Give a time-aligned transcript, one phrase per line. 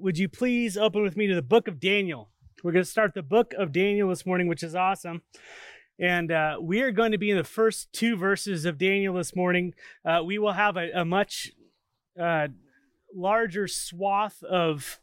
[0.00, 2.30] would you please open with me to the book of Daniel?
[2.62, 5.22] We're going to start the book of Daniel this morning, which is awesome.
[5.98, 9.34] And uh, we are going to be in the first two verses of Daniel this
[9.34, 9.74] morning.
[10.04, 11.52] Uh, we will have a, a much
[12.20, 12.48] uh,
[13.14, 15.00] larger swath of,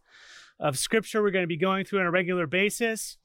[0.59, 3.17] of scripture we're going to be going through on a regular basis.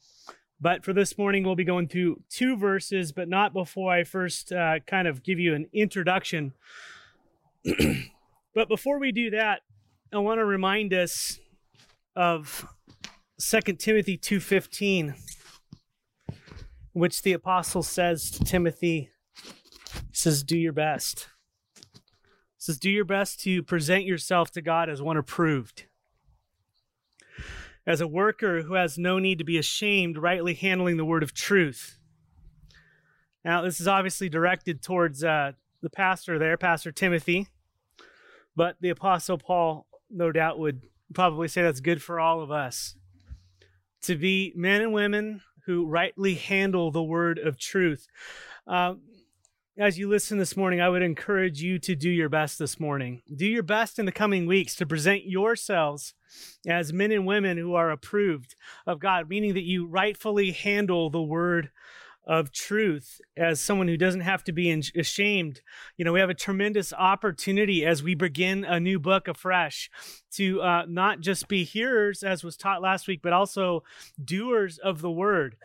[0.61, 4.53] But for this morning, we'll be going through two verses, but not before I first
[4.53, 6.53] uh, kind of give you an introduction.
[8.55, 9.61] but before we do that,
[10.13, 11.39] I want to remind us
[12.21, 12.67] of
[13.39, 15.15] 2 Timothy 2:15
[16.93, 19.09] which the apostle says to Timothy
[19.93, 21.29] he says do your best.
[21.83, 21.89] He
[22.59, 25.87] says do your best to present yourself to God as one approved.
[27.87, 31.33] As a worker who has no need to be ashamed, rightly handling the word of
[31.33, 31.99] truth.
[33.47, 37.49] Now, this is obviously directed towards uh, the pastor there, Pastor Timothy,
[38.55, 40.83] but the Apostle Paul, no doubt, would
[41.15, 42.95] probably say that's good for all of us
[44.03, 48.09] to be men and women who rightly handle the word of truth.
[48.67, 48.95] Uh,
[49.79, 53.23] as you listen this morning, I would encourage you to do your best this morning.
[53.35, 56.15] Do your best in the coming weeks to present yourselves
[56.67, 61.23] as men and women who are approved of God, meaning that you rightfully handle the
[61.23, 61.71] word
[62.27, 65.61] of truth as someone who doesn't have to be ashamed.
[65.97, 69.91] You know, we have a tremendous opportunity as we begin a new book afresh
[70.33, 73.83] to uh, not just be hearers, as was taught last week, but also
[74.23, 75.57] doers of the word.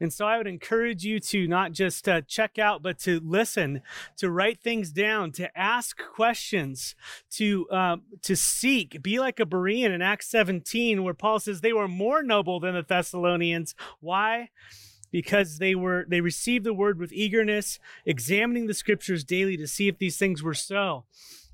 [0.00, 3.80] And so I would encourage you to not just uh, check out, but to listen,
[4.16, 6.96] to write things down, to ask questions,
[7.32, 9.02] to uh, to seek.
[9.02, 12.74] Be like a Berean in Acts 17, where Paul says they were more noble than
[12.74, 13.74] the Thessalonians.
[14.00, 14.50] Why?
[15.14, 19.86] Because they were they received the word with eagerness, examining the scriptures daily to see
[19.86, 21.04] if these things were so.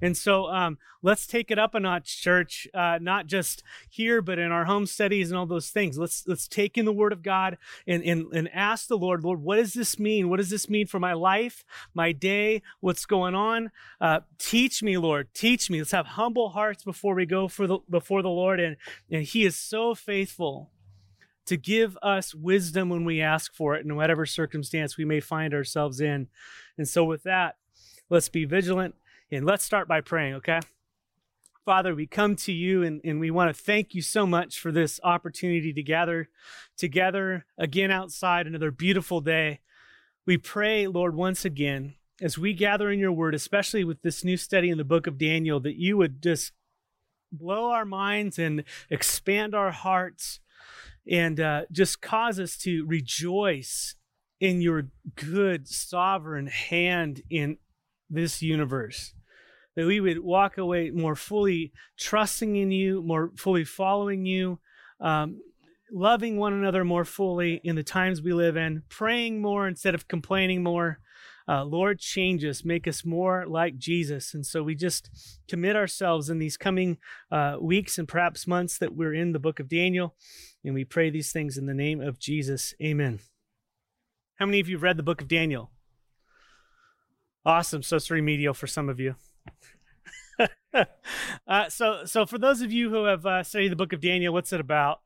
[0.00, 2.66] And so um, let's take it up a notch, church.
[2.72, 5.98] Uh, not just here, but in our home studies and all those things.
[5.98, 9.42] Let's let's take in the Word of God and and, and ask the Lord, Lord,
[9.42, 10.30] what does this mean?
[10.30, 12.62] What does this mean for my life, my day?
[12.80, 13.72] What's going on?
[14.00, 15.34] Uh, teach me, Lord.
[15.34, 15.80] Teach me.
[15.80, 18.78] Let's have humble hearts before we go for the before the Lord, and
[19.10, 20.70] and He is so faithful
[21.50, 25.52] to give us wisdom when we ask for it in whatever circumstance we may find
[25.52, 26.28] ourselves in.
[26.78, 27.56] And so, with that,
[28.08, 28.94] let's be vigilant
[29.32, 30.60] and let's start by praying, okay?
[31.64, 34.70] Father, we come to you and, and we want to thank you so much for
[34.70, 36.28] this opportunity to gather
[36.76, 39.58] together again outside another beautiful day.
[40.26, 44.36] We pray, Lord, once again, as we gather in your word, especially with this new
[44.36, 46.52] study in the book of Daniel, that you would just
[47.32, 50.38] blow our minds and expand our hearts
[51.08, 53.94] and uh, just cause us to rejoice
[54.40, 57.58] in your good sovereign hand in
[58.08, 59.14] this universe.
[59.76, 64.58] That we would walk away more fully trusting in you, more fully following you,
[65.00, 65.40] um,
[65.92, 70.08] loving one another more fully in the times we live in, praying more instead of
[70.08, 71.00] complaining more,
[71.48, 74.34] uh, Lord, change us, make us more like Jesus.
[74.34, 75.10] And so we just
[75.48, 76.98] commit ourselves in these coming
[77.30, 80.14] uh, weeks and perhaps months that we're in the book of Daniel.
[80.64, 82.74] And we pray these things in the name of Jesus.
[82.82, 83.20] Amen.
[84.36, 85.70] How many of you have read the book of Daniel?
[87.44, 87.82] Awesome.
[87.82, 89.16] So it's remedial for some of you.
[91.46, 94.32] uh, so, so for those of you who have uh, studied the book of Daniel,
[94.32, 95.00] what's it about?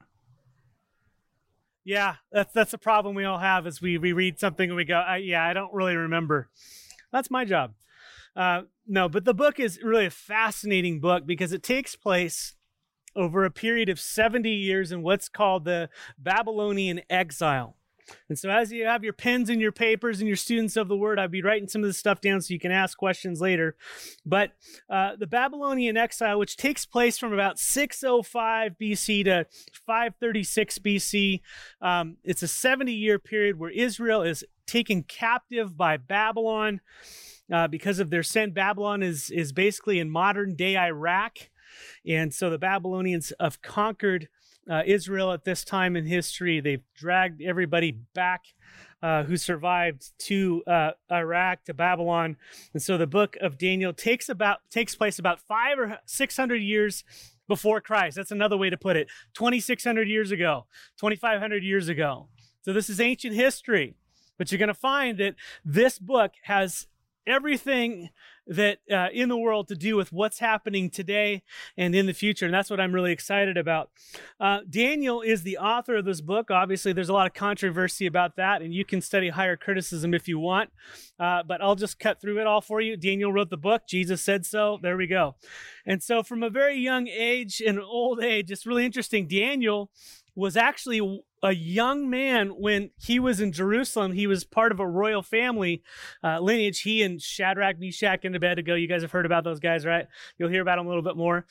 [1.84, 4.84] Yeah, that's that's a problem we all have is we we read something and we
[4.84, 6.49] go, I, yeah, I don't really remember.
[7.12, 7.75] That's my job.
[8.34, 12.55] Uh, no, but the book is really a fascinating book because it takes place
[13.15, 17.77] over a period of 70 years in what's called the Babylonian exile.
[18.28, 20.97] And so, as you have your pens and your papers and your students of the
[20.97, 23.76] word, I'll be writing some of this stuff down so you can ask questions later.
[24.25, 24.53] But
[24.91, 29.47] uh, the Babylonian exile, which takes place from about 605 BC to
[29.87, 31.41] 536 BC,
[31.81, 36.81] um, it's a 70 year period where Israel is taken captive by Babylon.
[37.53, 41.50] Uh, because of their sin, Babylon is is basically in modern day Iraq,
[42.06, 44.28] and so the Babylonians have conquered
[44.71, 46.61] uh, Israel at this time in history.
[46.61, 48.45] They've dragged everybody back
[49.03, 52.37] uh, who survived to uh, Iraq to Babylon,
[52.72, 56.63] and so the book of Daniel takes about takes place about five or six hundred
[56.63, 57.05] years
[57.47, 58.16] before Christ.
[58.16, 59.09] That's another way to put it.
[59.34, 62.28] Twenty six hundred years ago, twenty five hundred years ago.
[62.63, 63.95] So this is ancient history,
[64.39, 65.34] but you're going to find that
[65.65, 66.87] this book has
[67.26, 68.10] everything
[68.47, 71.42] that uh, in the world to do with what's happening today
[71.76, 72.44] and in the future.
[72.44, 73.91] And that's what I'm really excited about.
[74.38, 76.50] Uh, Daniel is the author of this book.
[76.50, 80.28] Obviously, there's a lot of controversy about that, and you can study higher criticism if
[80.28, 80.71] you want.
[81.18, 82.97] Uh, but I'll just cut through it all for you.
[82.97, 83.82] Daniel wrote the book.
[83.88, 84.78] Jesus said so.
[84.82, 85.36] There we go.
[85.86, 89.26] And so, from a very young age and old age, it's really interesting.
[89.26, 89.91] Daniel
[90.34, 94.13] was actually a young man when he was in Jerusalem.
[94.13, 95.83] He was part of a royal family
[96.22, 96.81] uh, lineage.
[96.81, 98.75] He and Shadrach, Meshach, and Abednego.
[98.75, 100.07] You guys have heard about those guys, right?
[100.39, 101.47] You'll hear about them a little bit more.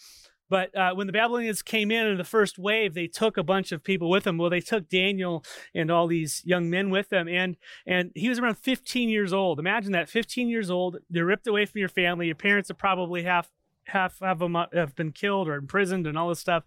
[0.49, 3.71] But uh, when the Babylonians came in in the first wave, they took a bunch
[3.71, 4.37] of people with them.
[4.37, 5.43] Well, they took Daniel
[5.73, 7.57] and all these young men with them, and
[7.87, 9.57] and he was around 15 years old.
[9.57, 10.97] Imagine that, 15 years old.
[11.09, 12.27] They're ripped away from your family.
[12.27, 13.49] Your parents are probably half
[13.85, 16.63] half of them have been killed or imprisoned and all this stuff.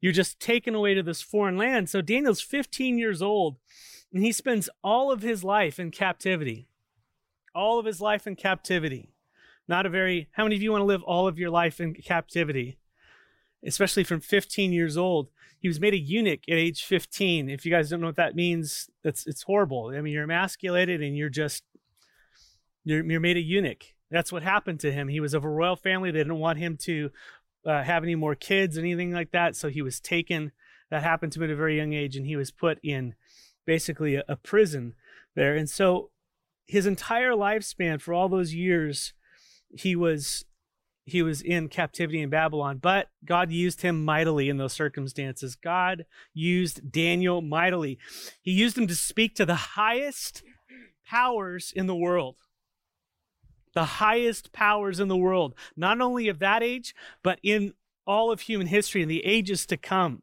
[0.00, 1.88] You're just taken away to this foreign land.
[1.88, 3.56] So Daniel's 15 years old,
[4.12, 6.68] and he spends all of his life in captivity.
[7.54, 9.10] All of his life in captivity.
[9.66, 11.94] Not a very, how many of you want to live all of your life in
[11.94, 12.78] captivity?
[13.64, 15.28] Especially from 15 years old.
[15.60, 17.50] He was made a eunuch at age 15.
[17.50, 19.92] If you guys don't know what that means, that's it's horrible.
[19.94, 21.64] I mean, you're emasculated and you're just
[22.84, 23.94] you're, you're made a eunuch.
[24.10, 25.08] That's what happened to him.
[25.08, 26.10] He was of a royal family.
[26.10, 27.10] They didn't want him to
[27.68, 29.54] uh, have any more kids, anything like that.
[29.54, 30.52] So he was taken.
[30.90, 33.14] That happened to him at a very young age, and he was put in
[33.66, 34.94] basically a, a prison
[35.36, 35.54] there.
[35.54, 36.10] And so
[36.66, 39.12] his entire lifespan for all those years,
[39.70, 40.46] he was
[41.04, 45.56] he was in captivity in Babylon, but God used him mightily in those circumstances.
[45.56, 46.04] God
[46.34, 47.98] used Daniel mightily.
[48.42, 50.42] He used him to speak to the highest
[51.06, 52.36] powers in the world
[53.74, 57.74] the highest powers in the world, not only of that age, but in
[58.06, 60.22] all of human history in the ages to come.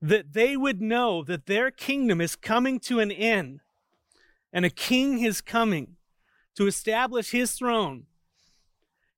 [0.00, 3.60] That they would know that their kingdom is coming to an end
[4.52, 5.96] and a king is coming
[6.56, 8.04] to establish his throne.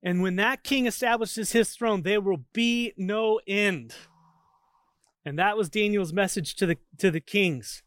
[0.03, 3.94] And when that king establishes his throne, there will be no end.
[5.25, 7.82] And that was Daniel's message to the to the kings.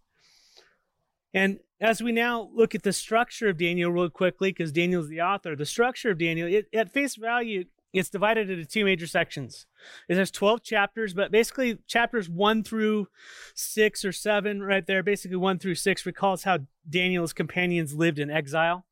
[1.33, 5.21] And as we now look at the structure of Daniel real quickly, because Daniel's the
[5.21, 9.65] author, the structure of Daniel, it, at face value, it's divided into two major sections.
[10.09, 13.07] It has 12 chapters, but basically chapters 1 through
[13.53, 16.59] 6 or 7, right there, basically 1 through 6, recalls how
[16.89, 18.85] Daniel's companions lived in exile.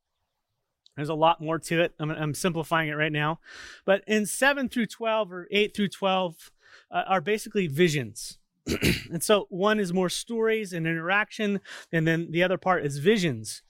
[0.95, 1.93] There's a lot more to it.
[1.99, 3.39] I'm, I'm simplifying it right now.
[3.83, 6.51] But in 7 through 12 or 8 through 12
[6.89, 8.37] uh, are basically visions
[9.11, 13.61] and so one is more stories and interaction, and then the other part is visions.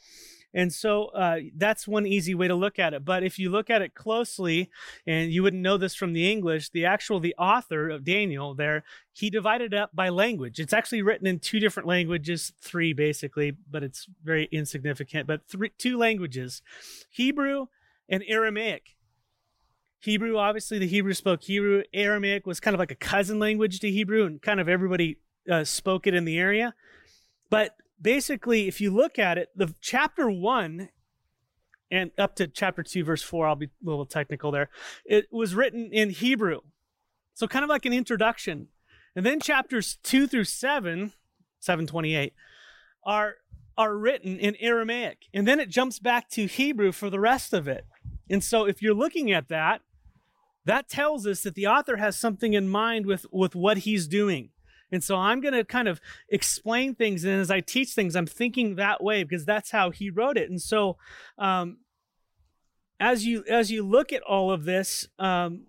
[0.56, 3.04] And so uh, that's one easy way to look at it.
[3.04, 4.72] But if you look at it closely,
[5.06, 8.86] and you wouldn't know this from the English, the actual the author of Daniel there,
[9.12, 10.58] he divided it up by language.
[10.58, 15.28] It's actually written in two different languages, three basically, but it's very insignificant.
[15.28, 16.62] But three, two languages,
[17.10, 17.66] Hebrew
[18.08, 18.95] and Aramaic.
[20.06, 21.82] Hebrew, obviously, the Hebrew spoke Hebrew.
[21.94, 25.18] Aramaic was kind of like a cousin language to Hebrew, and kind of everybody
[25.52, 26.76] uh, spoke it in the area.
[27.50, 30.90] But basically, if you look at it, the chapter one
[31.90, 34.70] and up to chapter two, verse four, I'll be a little technical there.
[35.06, 36.62] It was written in Hebrew,
[37.34, 38.68] so kind of like an introduction.
[39.16, 41.14] And then chapters two through seven,
[41.60, 42.34] seven twenty-eight,
[43.04, 43.38] are
[43.76, 47.68] are written in Aramaic, and then it jumps back to Hebrew for the rest of
[47.68, 47.86] it.
[48.30, 49.82] And so, if you're looking at that,
[50.66, 54.50] that tells us that the author has something in mind with, with what he's doing.
[54.92, 57.24] And so I'm going to kind of explain things.
[57.24, 60.50] And as I teach things, I'm thinking that way because that's how he wrote it.
[60.50, 60.98] And so,
[61.38, 61.78] um,
[63.00, 65.64] as you as you look at all of this, um,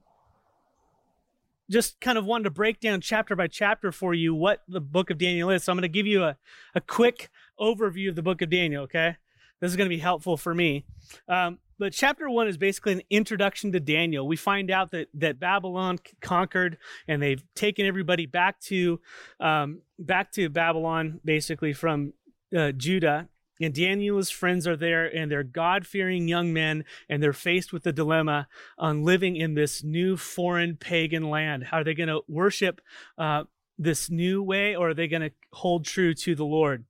[1.71, 5.11] just kind of wanted to break down chapter by chapter for you what the book
[5.11, 5.65] of Daniel is.
[5.65, 6.37] So I'm going to give you a,
[6.75, 8.85] a quick overview of the book of Daniel.
[8.85, 9.17] Okay,
[9.61, 10.85] this is going to be helpful for me.
[11.29, 14.27] Um, but chapter one is basically an introduction to Daniel.
[14.27, 19.01] We find out that that Babylon conquered, and they've taken everybody back to
[19.41, 22.13] um, back to Babylon, basically from
[22.57, 23.29] uh, Judah.
[23.59, 27.85] And Daniel's friends are there, and they're God fearing young men, and they're faced with
[27.85, 31.65] the dilemma on living in this new foreign pagan land.
[31.65, 32.83] How are they going to worship
[33.17, 33.45] uh,
[33.79, 36.85] this new way, or are they going to hold true to the Lord?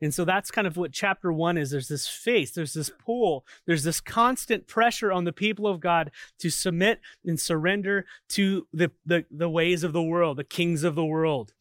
[0.00, 1.70] And so that's kind of what chapter one is.
[1.70, 6.10] There's this face, there's this pull, there's this constant pressure on the people of God
[6.38, 10.94] to submit and surrender to the, the, the ways of the world, the kings of
[10.94, 11.52] the world.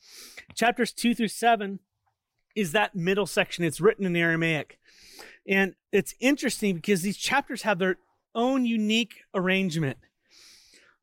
[0.56, 1.80] Chapters two through seven
[2.56, 3.64] is that middle section.
[3.64, 4.80] It's written in Aramaic.
[5.48, 7.98] And it's interesting because these chapters have their
[8.36, 9.98] own unique arrangement.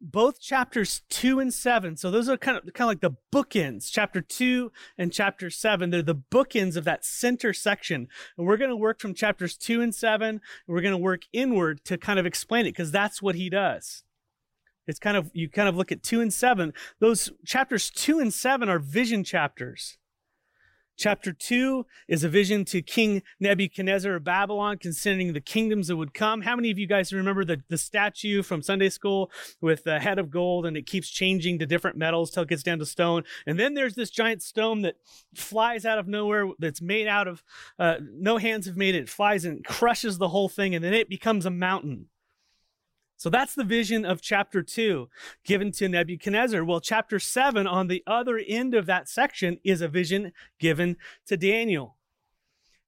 [0.00, 3.90] Both chapters 2 and 7 so those are kind of kind of like the bookends
[3.90, 8.08] chapter 2 and chapter 7 they're the bookends of that center section.
[8.36, 11.22] And we're going to work from chapters 2 and 7 and we're going to work
[11.32, 14.02] inward to kind of explain it because that's what he does.
[14.86, 18.32] It's kind of you kind of look at 2 and 7 those chapters 2 and
[18.32, 19.98] 7 are vision chapters
[21.00, 26.12] Chapter 2 is a vision to King Nebuchadnezzar of Babylon concerning the kingdoms that would
[26.12, 26.42] come.
[26.42, 29.30] How many of you guys remember the, the statue from Sunday school
[29.62, 32.62] with the head of gold and it keeps changing to different metals till it gets
[32.62, 33.24] down to stone?
[33.46, 34.96] And then there's this giant stone that
[35.34, 37.42] flies out of nowhere that's made out of,
[37.78, 39.04] uh, no hands have made it.
[39.04, 42.08] It flies and crushes the whole thing and then it becomes a mountain.
[43.20, 45.10] So that's the vision of chapter 2
[45.44, 46.64] given to Nebuchadnezzar.
[46.64, 50.96] Well, chapter 7 on the other end of that section is a vision given
[51.26, 51.98] to Daniel.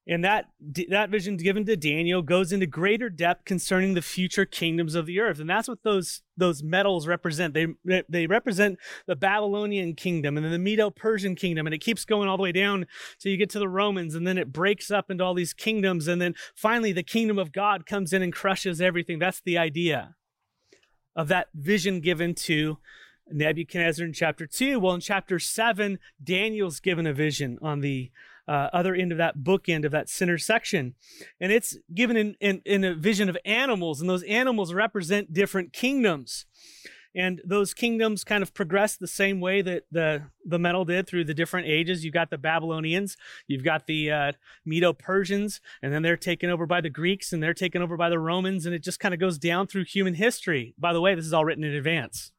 [0.06, 0.46] And that,
[0.88, 5.20] that vision given to Daniel goes into greater depth concerning the future kingdoms of the
[5.20, 5.38] earth.
[5.38, 7.52] And that's what those, those metals represent.
[7.52, 7.66] They,
[8.08, 11.66] they represent the Babylonian kingdom and then the Medo Persian kingdom.
[11.66, 12.86] And it keeps going all the way down
[13.18, 14.14] till you get to the Romans.
[14.14, 16.08] And then it breaks up into all these kingdoms.
[16.08, 19.18] And then finally, the kingdom of God comes in and crushes everything.
[19.18, 20.14] That's the idea
[21.14, 22.78] of that vision given to
[23.30, 24.78] Nebuchadnezzar in chapter 2.
[24.80, 28.10] Well, in chapter 7, Daniel's given a vision on the
[28.48, 30.94] uh, other end of that bookend of that center section.
[31.40, 35.72] And it's given in, in, in a vision of animals, and those animals represent different
[35.72, 36.46] kingdoms.
[37.14, 41.24] And those kingdoms kind of progress the same way that the, the metal did through
[41.24, 42.04] the different ages.
[42.04, 43.16] You've got the Babylonians,
[43.46, 44.32] you've got the uh,
[44.64, 48.08] Medo Persians, and then they're taken over by the Greeks and they're taken over by
[48.08, 48.64] the Romans.
[48.64, 50.74] And it just kind of goes down through human history.
[50.78, 52.32] By the way, this is all written in advance.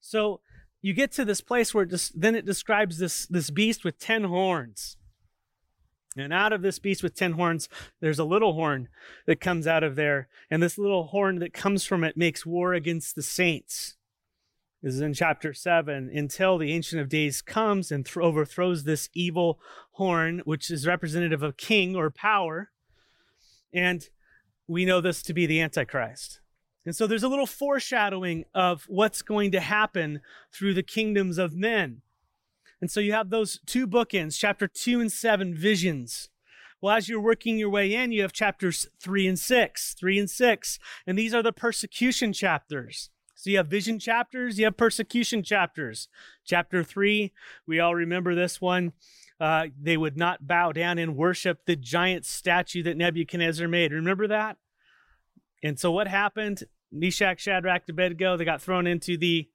[0.00, 0.40] So
[0.80, 3.98] you get to this place where it just, then it describes this, this beast with
[3.98, 4.96] 10 horns.
[6.16, 7.68] And out of this beast with 10 horns,
[8.00, 8.88] there's a little horn
[9.26, 10.28] that comes out of there.
[10.50, 13.96] And this little horn that comes from it makes war against the saints.
[14.82, 19.08] This is in chapter 7 until the Ancient of Days comes and th- overthrows this
[19.14, 19.58] evil
[19.92, 22.70] horn, which is representative of king or power.
[23.72, 24.06] And
[24.68, 26.40] we know this to be the Antichrist.
[26.86, 30.20] And so there's a little foreshadowing of what's going to happen
[30.52, 32.02] through the kingdoms of men.
[32.84, 36.28] And so you have those two bookends, chapter 2 and 7, visions.
[36.82, 40.28] Well, as you're working your way in, you have chapters 3 and 6, 3 and
[40.28, 43.08] 6, and these are the persecution chapters.
[43.36, 46.08] So you have vision chapters, you have persecution chapters.
[46.44, 47.32] Chapter 3,
[47.66, 48.92] we all remember this one.
[49.40, 53.92] Uh, they would not bow down and worship the giant statue that Nebuchadnezzar made.
[53.92, 54.58] Remember that?
[55.62, 56.64] And so what happened?
[56.92, 59.48] Meshach, Shadrach, Abednego, they got thrown into the,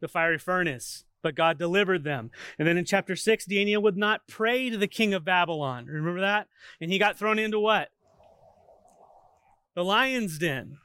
[0.00, 2.30] the fiery furnace but God delivered them.
[2.58, 5.86] And then in chapter 6, Daniel would not pray to the king of Babylon.
[5.86, 6.48] Remember that?
[6.80, 7.88] And he got thrown into what?
[9.74, 10.78] The lion's den.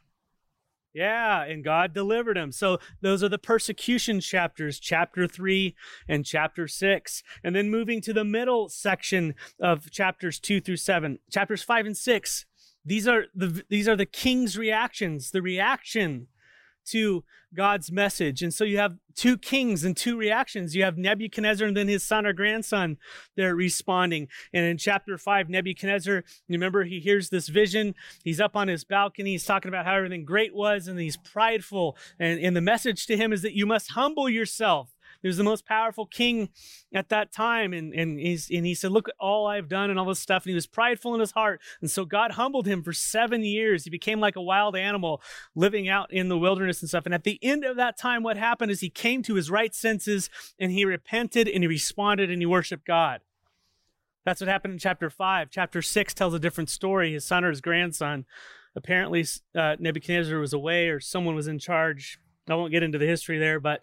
[0.94, 2.52] Yeah, and God delivered him.
[2.52, 5.76] So those are the persecution chapters, chapter 3
[6.08, 7.24] and chapter 6.
[7.44, 11.98] And then moving to the middle section of chapters 2 through 7, chapters 5 and
[11.98, 12.46] 6.
[12.86, 16.28] These are the these are the king's reactions, the reaction
[16.92, 18.42] to God's message.
[18.44, 20.76] And so you have two kings and two reactions.
[20.76, 22.98] You have Nebuchadnezzar and then his son or grandson.
[23.36, 24.28] They're responding.
[24.54, 27.96] And in chapter five, Nebuchadnezzar, you remember, he hears this vision.
[28.24, 29.32] He's up on his balcony.
[29.32, 31.98] He's talking about how everything great was and he's prideful.
[32.20, 35.44] And, and the message to him is that you must humble yourself he was the
[35.44, 36.50] most powerful king
[36.94, 37.74] at that time.
[37.74, 40.44] And, and, he's, and he said, Look at all I've done and all this stuff.
[40.44, 41.62] And he was prideful in his heart.
[41.82, 43.84] And so God humbled him for seven years.
[43.84, 45.22] He became like a wild animal
[45.56, 47.06] living out in the wilderness and stuff.
[47.06, 49.76] And at the end of that time, what happened is he came to his right
[49.76, 53.22] senses and he repented and he responded and he worshiped God.
[54.26, 55.50] That's what happened in chapter 5.
[55.50, 57.14] Chapter 6 tells a different story.
[57.14, 58.26] His son or his grandson.
[58.76, 62.20] Apparently, uh, Nebuchadnezzar was away or someone was in charge.
[62.48, 63.82] I won't get into the history there, but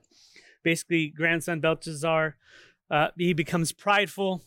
[0.67, 2.35] basically grandson Belshazzar,
[2.91, 4.43] uh, he becomes prideful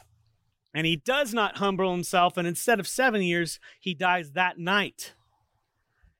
[0.73, 2.35] and he does not humble himself.
[2.35, 5.13] And instead of seven years, he dies that night.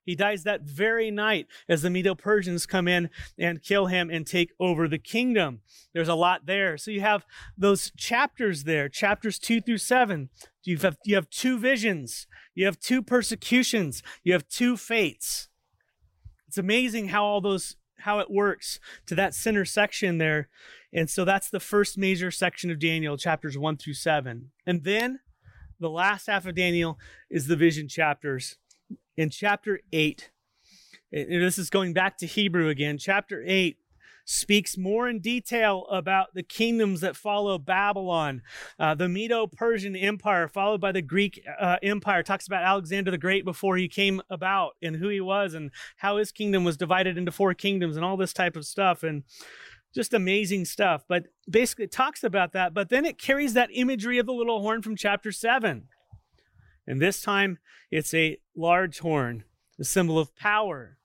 [0.06, 4.26] He dies that very night as the Medo Persians come in and kill him and
[4.26, 5.60] take over the kingdom.
[5.94, 6.78] There's a lot there.
[6.78, 7.26] So you have
[7.58, 10.30] those chapters there, chapters two through seven.
[10.64, 12.26] You have, you have two visions,
[12.56, 15.50] you have two persecutions, you have two fates.
[16.48, 20.50] It's amazing how all those how it works to that center section there.
[20.94, 24.52] And so that's the first major section of Daniel, chapters one through seven.
[24.66, 25.20] And then
[25.80, 26.98] the last half of Daniel
[27.30, 28.58] is the vision chapters.
[29.18, 30.30] In chapter eight,
[31.12, 32.98] this is going back to Hebrew again.
[32.98, 33.79] Chapter eight
[34.30, 38.44] speaks more in detail about the kingdoms that follow Babylon,
[38.78, 42.22] uh, the Medo Persian Empire, followed by the Greek uh, Empire.
[42.22, 46.18] Talks about Alexander the Great before he came about and who he was and how
[46.18, 49.02] his kingdom was divided into four kingdoms and all this type of stuff.
[49.02, 49.24] And
[49.96, 51.04] just amazing stuff.
[51.08, 52.72] But basically, it talks about that.
[52.72, 55.88] But then it carries that imagery of the little horn from chapter 7.
[56.86, 57.58] And this time,
[57.90, 59.44] it's a large horn,
[59.80, 60.99] the symbol of power.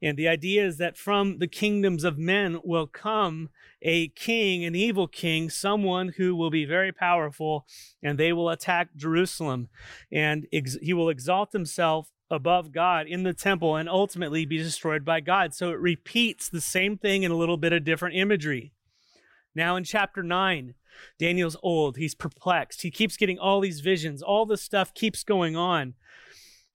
[0.00, 3.48] And the idea is that from the kingdoms of men will come
[3.82, 7.66] a king, an evil king, someone who will be very powerful,
[8.02, 9.68] and they will attack Jerusalem.
[10.12, 15.04] And ex- he will exalt himself above God in the temple and ultimately be destroyed
[15.04, 15.54] by God.
[15.54, 18.72] So it repeats the same thing in a little bit of different imagery.
[19.54, 20.74] Now in chapter 9,
[21.18, 22.82] Daniel's old, he's perplexed.
[22.82, 25.94] He keeps getting all these visions, all this stuff keeps going on.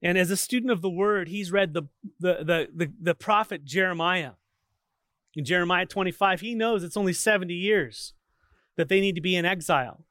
[0.03, 1.83] And as a student of the word, he's read the,
[2.19, 4.31] the, the, the, the prophet Jeremiah.
[5.33, 8.13] In Jeremiah 25, he knows it's only 70 years
[8.75, 10.05] that they need to be in exile.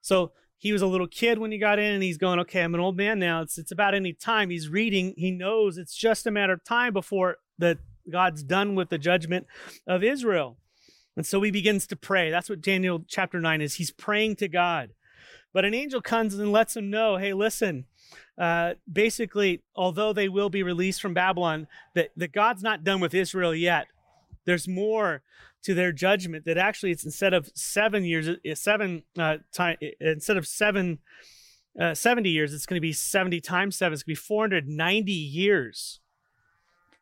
[0.00, 2.74] So he was a little kid when he got in and he's going, okay, I'm
[2.74, 3.42] an old man now.
[3.42, 4.48] It's, it's about any time.
[4.48, 5.12] He's reading.
[5.16, 7.78] He knows it's just a matter of time before that
[8.10, 9.46] God's done with the judgment
[9.86, 10.56] of Israel.
[11.14, 12.30] And so he begins to pray.
[12.30, 13.74] That's what Daniel chapter 9 is.
[13.74, 14.90] He's praying to God.
[15.52, 17.86] But an angel comes and lets him know, hey, listen,
[18.38, 23.14] uh, basically, although they will be released from Babylon, that, that God's not done with
[23.14, 23.86] Israel yet.
[24.44, 25.22] There's more
[25.62, 30.46] to their judgment that actually it's instead of seven years, seven uh, time, instead of
[30.46, 30.98] seven,
[31.80, 33.94] uh, 70 years, it's going to be 70 times seven.
[33.94, 36.00] It's going to be 490 years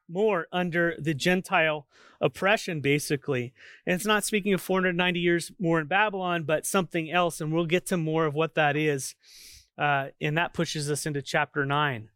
[0.09, 1.87] more under the Gentile
[2.21, 3.53] oppression, basically.
[3.87, 7.41] And it's not speaking of 490 years more in Babylon, but something else.
[7.41, 9.15] And we'll get to more of what that is
[9.79, 12.09] uh, and that pushes us into chapter 9.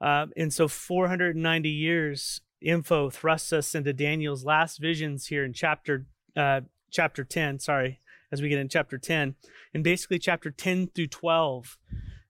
[0.00, 6.06] Uh, and so 490 years info thrusts us into Daniel's last visions here in chapter
[6.36, 9.34] uh, chapter 10, sorry, as we get in chapter 10.
[9.74, 11.78] And basically chapter 10 through 12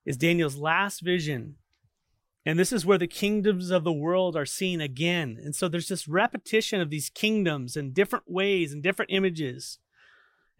[0.05, 1.57] is Daniel's last vision.
[2.45, 5.39] And this is where the kingdoms of the world are seen again.
[5.43, 9.79] And so there's this repetition of these kingdoms in different ways and different images.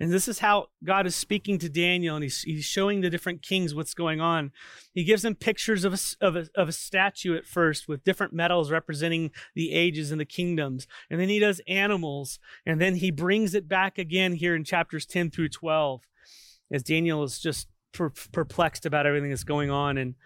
[0.03, 3.41] And this is how God is speaking to Daniel, and he's, he's showing the different
[3.41, 4.51] kings what's going on.
[4.93, 8.33] He gives them pictures of a, of, a, of a statue at first with different
[8.33, 10.89] metals representing the ages and the kingdoms.
[11.09, 15.07] And then he does animals, and then he brings it back again here in chapters
[15.07, 16.01] 10 through 12
[16.73, 19.97] as Daniel is just per- perplexed about everything that's going on.
[19.97, 20.17] And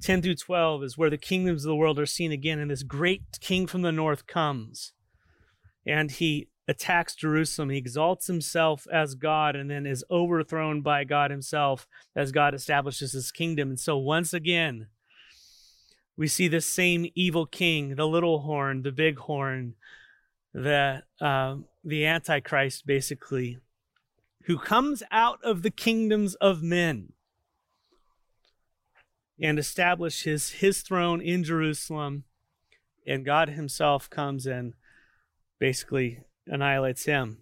[0.00, 2.84] 10 through 12 is where the kingdoms of the world are seen again, and this
[2.84, 4.92] great king from the north comes.
[5.84, 7.70] And he attacks Jerusalem.
[7.70, 11.86] He exalts himself as God and then is overthrown by God himself
[12.16, 13.70] as God establishes his kingdom.
[13.70, 14.88] And so, once again,
[16.16, 19.74] we see this same evil king, the little horn, the big horn,
[20.52, 23.58] the, uh, the Antichrist, basically,
[24.44, 27.12] who comes out of the kingdoms of men
[29.40, 32.24] and establishes his throne in Jerusalem.
[33.06, 34.74] And God himself comes and
[35.58, 37.38] basically annihilates him.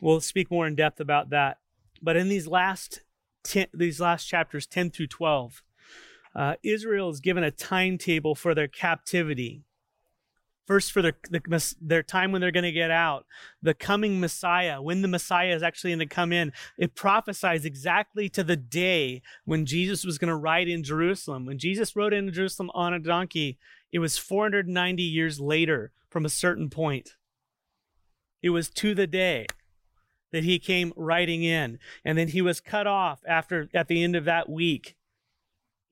[0.00, 1.58] We'll speak more in depth about that.
[2.02, 3.00] But in these last
[3.42, 5.62] ten, these last chapters, 10 through 12,
[6.34, 9.62] uh, Israel is given a timetable for their captivity.
[10.66, 13.26] First, for their, the, their time when they're going to get out,
[13.60, 16.52] the coming Messiah, when the Messiah is actually going to come in.
[16.78, 21.44] It prophesies exactly to the day when Jesus was going to ride in Jerusalem.
[21.44, 23.58] When Jesus rode into Jerusalem on a donkey,
[23.92, 27.14] it was 490 years later from a certain point.
[28.44, 29.46] It was to the day
[30.30, 31.78] that he came riding in.
[32.04, 34.96] And then he was cut off after at the end of that week.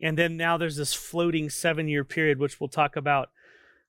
[0.03, 3.31] And then now there's this floating seven year period, which we'll talk about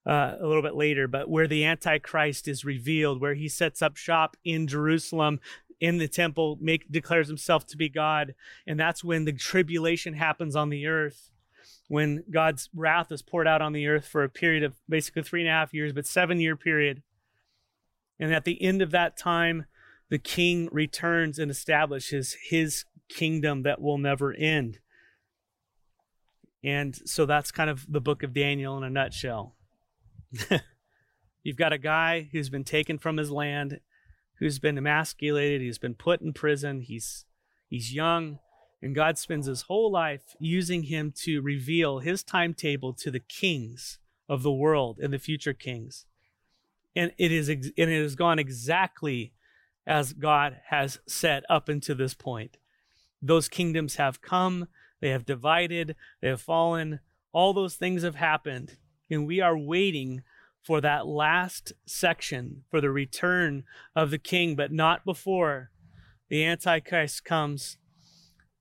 [0.06, 3.98] uh, a little bit later, but where the Antichrist is revealed, where he sets up
[3.98, 5.40] shop in Jerusalem
[5.78, 8.34] in the temple, make declares himself to be God,
[8.66, 11.30] and that's when the tribulation happens on the earth,
[11.88, 15.42] when God's wrath is poured out on the earth for a period of basically three
[15.42, 17.02] and a half years, but seven year period.
[18.18, 19.66] And at the end of that time,
[20.10, 24.78] the king returns and establishes his kingdom that will never end.
[26.62, 29.56] And so that's kind of the book of Daniel in a nutshell.
[31.42, 33.80] You've got a guy who's been taken from his land,
[34.38, 37.26] who's been emasculated, he's been put in prison, he's
[37.68, 38.38] he's young,
[38.80, 43.98] and God spends his whole life using him to reveal his timetable to the kings
[44.28, 46.06] of the world and the future kings
[46.96, 49.32] and it is and it has gone exactly
[49.86, 52.56] as God has set up until this point.
[53.20, 54.68] Those kingdoms have come,
[55.00, 57.00] they have divided, they have fallen,
[57.32, 58.76] all those things have happened,
[59.10, 60.22] and we are waiting
[60.62, 65.70] for that last section, for the return of the king, but not before
[66.28, 67.76] the Antichrist comes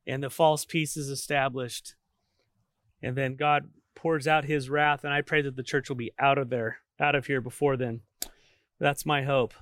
[0.06, 1.96] and the false peace is established.
[3.02, 6.12] And then God pours out his wrath, and I pray that the church will be
[6.20, 8.02] out of there, out of here before then.
[8.80, 9.54] That's my hope.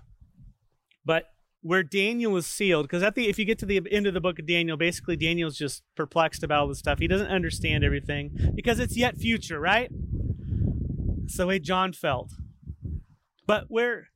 [1.06, 1.26] But
[1.62, 4.22] where Daniel is sealed, because at the if you get to the end of the
[4.22, 7.00] book of Daniel, basically Daniel's just perplexed about all this stuff.
[7.00, 9.92] He doesn't understand everything because it's yet future, right?
[11.26, 12.32] It's the way John felt.
[13.46, 14.08] But where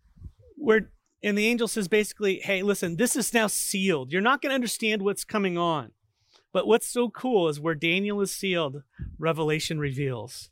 [0.57, 0.89] where
[1.21, 4.11] and the angel says basically, hey, listen, this is now sealed.
[4.11, 5.91] You're not going to understand what's coming on.
[6.53, 8.83] But what's so cool is where Daniel is sealed,
[9.17, 10.51] Revelation reveals.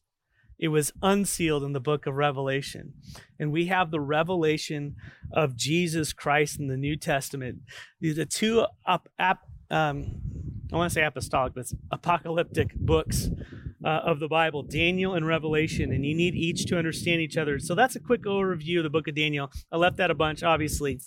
[0.63, 2.93] It was unsealed in the book of Revelation.
[3.37, 4.95] And we have the revelation
[5.29, 7.63] of Jesus Christ in the New Testament.
[7.99, 10.21] These are two up, up um,
[10.71, 13.29] I want to say apostolic, but apocalyptic books
[13.83, 17.59] uh, of the Bible, Daniel and Revelation, and you need each to understand each other.
[17.59, 19.51] So that's a quick overview of the book of Daniel.
[19.69, 21.01] I left that a bunch, obviously.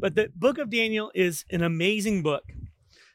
[0.00, 2.44] But the book of Daniel is an amazing book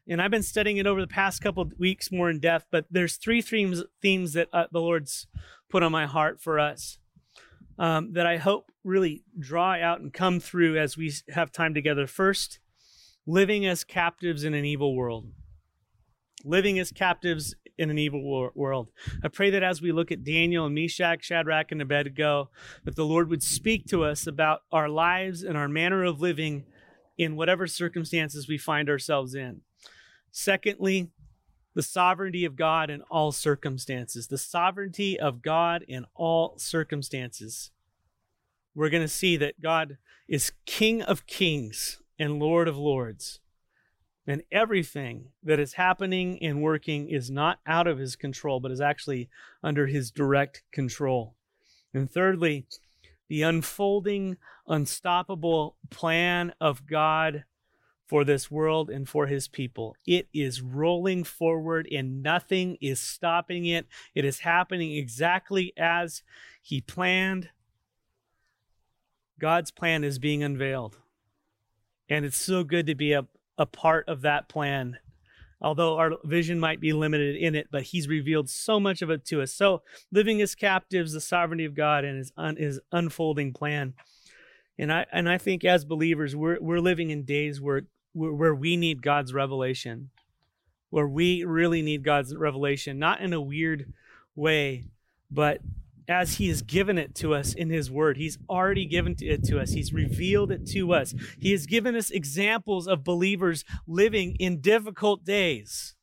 [0.08, 2.68] and I've been studying it over the past couple weeks more in depth.
[2.72, 5.28] But there's three themes themes that uh, the Lord's
[5.70, 7.00] put on my heart for us
[7.78, 12.08] um, that I hope really draw out and come through as we have time together.
[12.08, 12.60] First,
[13.26, 15.28] living as captives in an evil world.
[16.44, 18.90] Living as captives in an evil wor- world.
[19.24, 22.50] I pray that as we look at Daniel and Meshach, Shadrach, and Abednego,
[22.86, 26.66] that the Lord would speak to us about our lives and our manner of living
[27.18, 29.62] in whatever circumstances we find ourselves in.
[30.32, 31.10] Secondly,
[31.74, 34.28] the sovereignty of God in all circumstances.
[34.28, 37.72] The sovereignty of God in all circumstances.
[38.74, 43.40] We're going to see that God is King of kings and Lord of lords.
[44.26, 48.82] And everything that is happening and working is not out of his control, but is
[48.82, 49.30] actually
[49.64, 51.36] under his direct control.
[51.94, 52.66] And thirdly,
[53.30, 54.38] the unfolding,
[54.68, 57.46] unstoppable plan of God
[58.08, 59.96] for this world and for his people.
[60.06, 63.86] It is rolling forward and nothing is stopping it.
[64.16, 66.24] It is happening exactly as
[66.62, 67.50] he planned.
[69.40, 70.98] God's plan is being unveiled.
[72.10, 74.98] And it's so good to be a, a part of that plan.
[75.60, 79.26] Although our vision might be limited in it, but he's revealed so much of it
[79.26, 79.52] to us.
[79.52, 83.96] So, living as captives, the sovereignty of God and his, un, his unfolding plan.
[84.78, 87.88] And I and I think as believers, we're we're living in days where
[88.18, 90.10] where we need God's revelation,
[90.90, 93.94] where we really need God's revelation, not in a weird
[94.36, 94.86] way,
[95.30, 95.60] but
[96.08, 98.18] as he has given it to us in his word.
[98.18, 99.72] He's already given it to us.
[99.72, 101.14] He's revealed it to us.
[101.40, 105.96] He has given us examples of believers living in difficult days.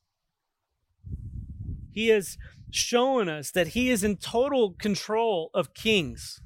[1.91, 2.37] He has
[2.69, 6.41] shown us that he is in total control of kings.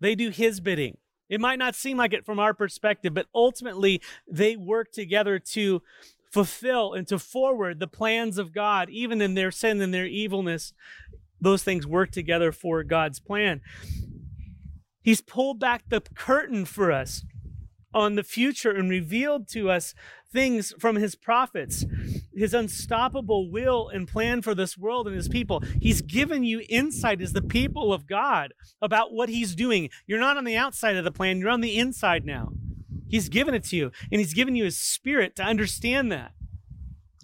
[0.00, 0.96] They do his bidding.
[1.28, 5.82] It might not seem like it from our perspective, but ultimately they work together to
[6.30, 10.72] fulfill and to forward the plans of God, even in their sin and their evilness.
[11.40, 13.60] Those things work together for God's plan.
[15.02, 17.24] He's pulled back the curtain for us
[17.94, 19.94] on the future and revealed to us
[20.30, 21.86] things from his prophets,
[22.34, 25.62] his unstoppable will and plan for this world and his people.
[25.80, 29.90] He's given you insight as the people of God about what he's doing.
[30.06, 32.52] You're not on the outside of the plan, you're on the inside now.
[33.08, 36.32] He's given it to you, and he's given you his spirit to understand that.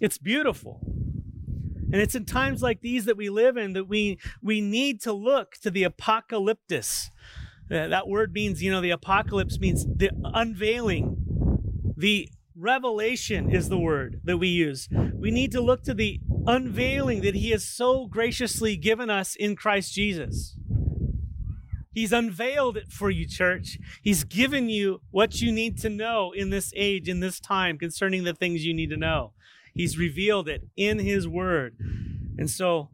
[0.01, 0.81] It's beautiful.
[0.83, 5.13] And it's in times like these that we live in that we we need to
[5.13, 7.11] look to the apocalyptus.
[7.71, 11.17] Uh, that word means, you know, the apocalypse means the unveiling,
[11.97, 14.87] the Revelation is the word that we use.
[15.13, 19.55] We need to look to the unveiling that He has so graciously given us in
[19.55, 20.55] Christ Jesus.
[21.93, 23.77] He's unveiled it for you, church.
[24.01, 28.25] He's given you what you need to know in this age, in this time, concerning
[28.25, 29.31] the things you need to know.
[29.73, 31.75] He's revealed it in His Word.
[32.37, 32.89] And so,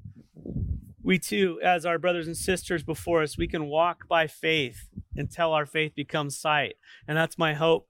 [1.04, 5.54] we too, as our brothers and sisters before us, we can walk by faith until
[5.54, 6.76] our faith becomes sight.
[7.08, 7.88] And that's my hope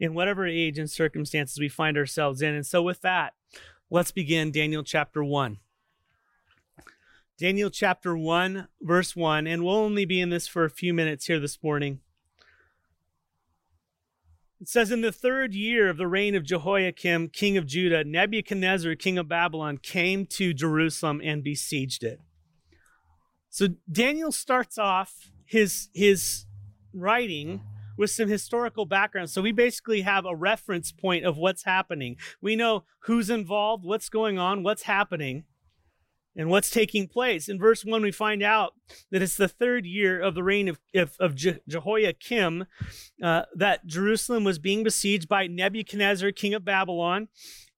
[0.00, 2.54] in whatever age and circumstances we find ourselves in.
[2.54, 3.34] And so, with that,
[3.90, 5.58] let's begin Daniel chapter 1.
[7.36, 11.26] Daniel chapter 1, verse 1, and we'll only be in this for a few minutes
[11.26, 12.00] here this morning.
[14.64, 18.94] It says, In the third year of the reign of Jehoiakim, king of Judah, Nebuchadnezzar,
[18.94, 22.18] king of Babylon, came to Jerusalem and besieged it.
[23.50, 26.46] So Daniel starts off his, his
[26.94, 27.60] writing
[27.98, 29.28] with some historical background.
[29.28, 32.16] So we basically have a reference point of what's happening.
[32.40, 35.44] We know who's involved, what's going on, what's happening.
[36.36, 37.48] And what's taking place.
[37.48, 38.74] In verse 1, we find out
[39.10, 42.66] that it's the third year of the reign of, of, of Je- Jehoiakim
[43.22, 47.28] uh, that Jerusalem was being besieged by Nebuchadnezzar, king of Babylon.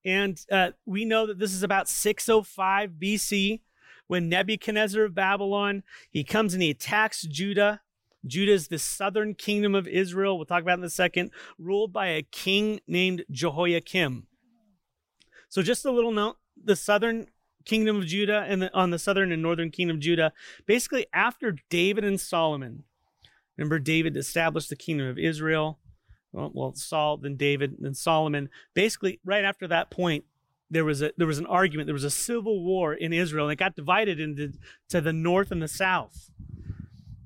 [0.05, 3.61] And uh, we know that this is about 605 BC
[4.07, 7.81] when Nebuchadnezzar of Babylon, he comes and he attacks Judah.
[8.25, 10.37] Judah is the southern kingdom of Israel.
[10.37, 14.27] We'll talk about in a second, ruled by a king named Jehoiakim.
[15.49, 17.27] So just a little note, the southern
[17.67, 20.33] kingdom of Judah and the, on the southern and northern kingdom of Judah,
[20.65, 22.85] basically after David and Solomon.
[23.57, 25.79] Remember, David established the kingdom of Israel.
[26.33, 28.51] Well, well, Saul, then David, then Solomon.
[28.75, 30.25] Basically, right after that point,
[30.71, 31.87] there was a there was an argument.
[31.87, 34.53] There was a civil war in Israel, and it got divided into
[34.89, 36.31] to the north and the south.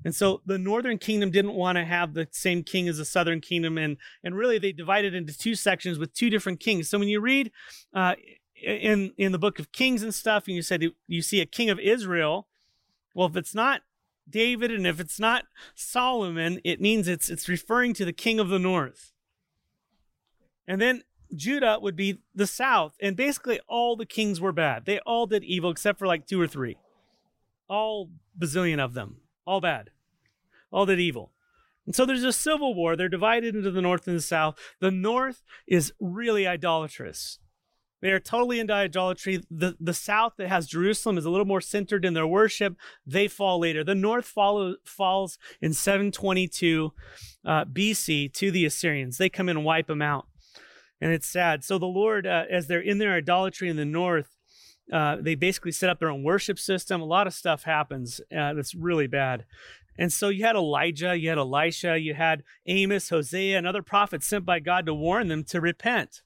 [0.03, 3.41] And so the northern kingdom didn't want to have the same king as the southern
[3.41, 6.89] kingdom, and and really they divided into two sections with two different kings.
[6.89, 7.51] So when you read
[7.93, 8.15] uh,
[8.63, 11.69] in in the book of Kings and stuff, and you said you see a king
[11.69, 12.47] of Israel.
[13.13, 13.81] Well, if it's not
[14.29, 15.45] David and if it's not
[15.75, 19.11] Solomon, it means it's it's referring to the king of the north.
[20.67, 21.03] And then
[21.35, 24.85] Judah would be the south, and basically all the kings were bad.
[24.85, 26.77] They all did evil except for like two or three.
[27.67, 29.91] All bazillion of them, all bad,
[30.71, 31.31] all did evil.
[31.85, 32.95] And so there's a civil war.
[32.95, 34.57] They're divided into the north and the south.
[34.79, 37.39] The north is really idolatrous.
[38.01, 39.43] They are totally into idolatry.
[39.49, 42.75] The, the south that has Jerusalem is a little more centered in their worship.
[43.05, 43.83] They fall later.
[43.83, 46.93] The north follow, falls in 722
[47.45, 49.17] uh, BC to the Assyrians.
[49.17, 50.27] They come in and wipe them out.
[50.99, 51.63] And it's sad.
[51.63, 54.35] So the Lord, uh, as they're in their idolatry in the north,
[54.91, 57.01] uh, they basically set up their own worship system.
[57.01, 59.45] A lot of stuff happens uh, that's really bad.
[59.97, 64.25] And so you had Elijah, you had Elisha, you had Amos, Hosea, and other prophets
[64.25, 66.21] sent by God to warn them to repent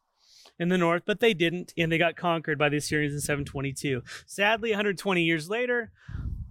[0.59, 4.01] in the north, but they didn't, and they got conquered by the Assyrians in 722.
[4.25, 5.91] Sadly, 120 years later,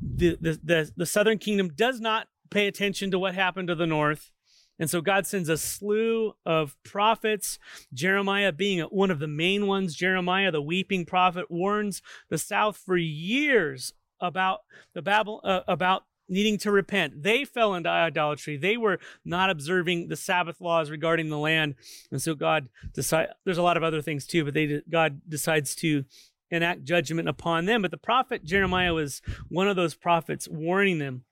[0.01, 3.87] the, the, the, the southern kingdom does not pay attention to what happened to the
[3.87, 4.31] north.
[4.79, 7.59] And so God sends a slew of prophets,
[7.93, 9.95] Jeremiah being one of the main ones.
[9.95, 14.61] Jeremiah, the weeping prophet, warns the south for years about
[14.95, 17.23] the Babel, uh, about needing to repent.
[17.23, 18.57] They fell into idolatry.
[18.57, 21.75] They were not observing the Sabbath laws regarding the land.
[22.11, 25.75] And so God decide there's a lot of other things too, but they God decides
[25.77, 26.05] to
[26.51, 27.83] enact judgment upon them.
[27.83, 31.25] But the prophet Jeremiah was one of those prophets warning them.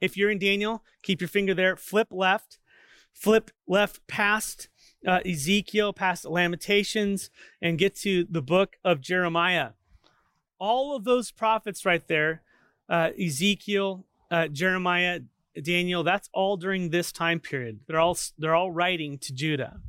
[0.00, 2.58] If you're in Daniel, keep your finger there, flip left,
[3.12, 4.68] flip left past
[5.06, 9.70] uh, Ezekiel, past Lamentations, and get to the book of Jeremiah.
[10.58, 12.42] All of those prophets right there
[12.88, 15.20] uh, Ezekiel, uh, Jeremiah,
[15.62, 17.80] Daniel, that's all during this time period.
[17.86, 19.80] They're all they're all writing to Judah.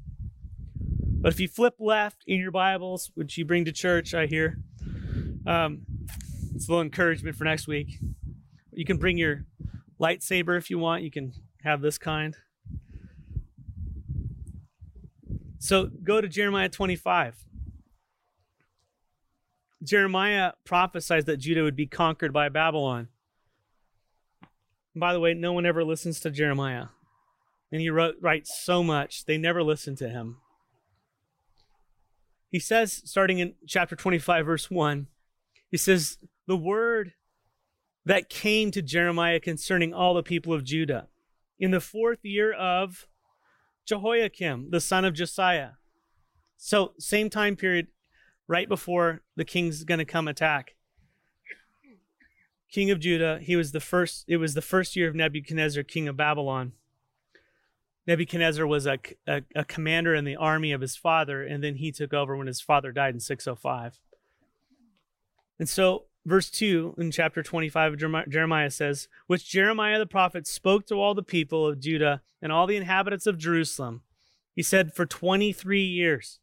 [1.25, 4.59] But if you flip left in your Bibles, which you bring to church, I hear,
[5.47, 5.81] um,
[6.53, 7.97] it's a little encouragement for next week.
[8.71, 9.45] You can bring your
[9.99, 11.01] lightsaber if you want.
[11.01, 12.35] You can have this kind.
[15.57, 17.35] So go to Jeremiah 25.
[19.83, 23.09] Jeremiah prophesies that Judah would be conquered by Babylon.
[24.95, 26.87] By the way, no one ever listens to Jeremiah.
[27.71, 30.37] And he wrote, writes so much, they never listen to him.
[32.49, 35.07] He says, starting in chapter 25, verse 1,
[35.69, 37.13] he says, The word
[38.05, 41.09] that came to Jeremiah concerning all the people of Judah
[41.59, 43.07] in the fourth year of
[43.85, 45.71] Jehoiakim, the son of Josiah.
[46.55, 47.87] So, same time period
[48.47, 50.75] right before the king's going to come attack.
[52.71, 56.07] King of Judah, he was the first it was the first year of Nebuchadnezzar, king
[56.07, 56.73] of Babylon.
[58.07, 61.91] Nebuchadnezzar was a, a, a, commander in the army of his father, and then he
[61.91, 63.99] took over when his father died in 605.
[65.57, 70.85] And so, verse 2 in chapter 25 of Jeremiah says, Which Jeremiah the prophet spoke
[70.87, 74.01] to all the people of Judah and all the inhabitants of Jerusalem.
[74.55, 76.39] He said, For 23 years.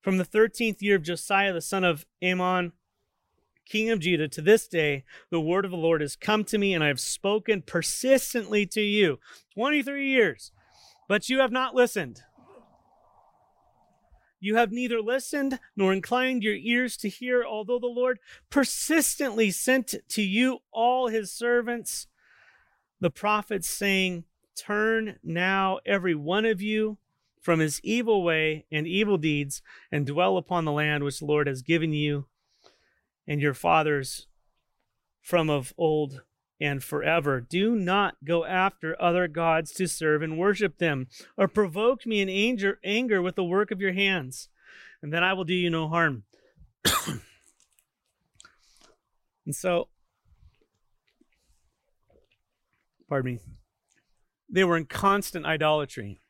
[0.00, 2.72] From the 13th year of Josiah, the son of Amon,
[3.66, 6.72] king of Judah, to this day, the word of the Lord has come to me,
[6.72, 9.18] and I have spoken persistently to you.
[9.54, 10.52] 23 years.
[11.06, 12.22] But you have not listened.
[14.40, 19.94] You have neither listened nor inclined your ears to hear, although the Lord persistently sent
[20.08, 22.06] to you all his servants,
[23.00, 24.24] the prophets, saying,
[24.56, 26.96] Turn now, every one of you,
[27.40, 31.46] from his evil way and evil deeds and dwell upon the land which the Lord
[31.46, 32.26] has given you
[33.26, 34.26] and your fathers
[35.22, 36.22] from of old
[36.60, 37.40] and forever.
[37.40, 42.28] Do not go after other gods to serve and worship them, or provoke me in
[42.28, 44.48] anger, anger with the work of your hands,
[45.02, 46.24] and then I will do you no harm.
[49.46, 49.88] And so,
[53.08, 53.40] pardon me,
[54.48, 56.20] they were in constant idolatry.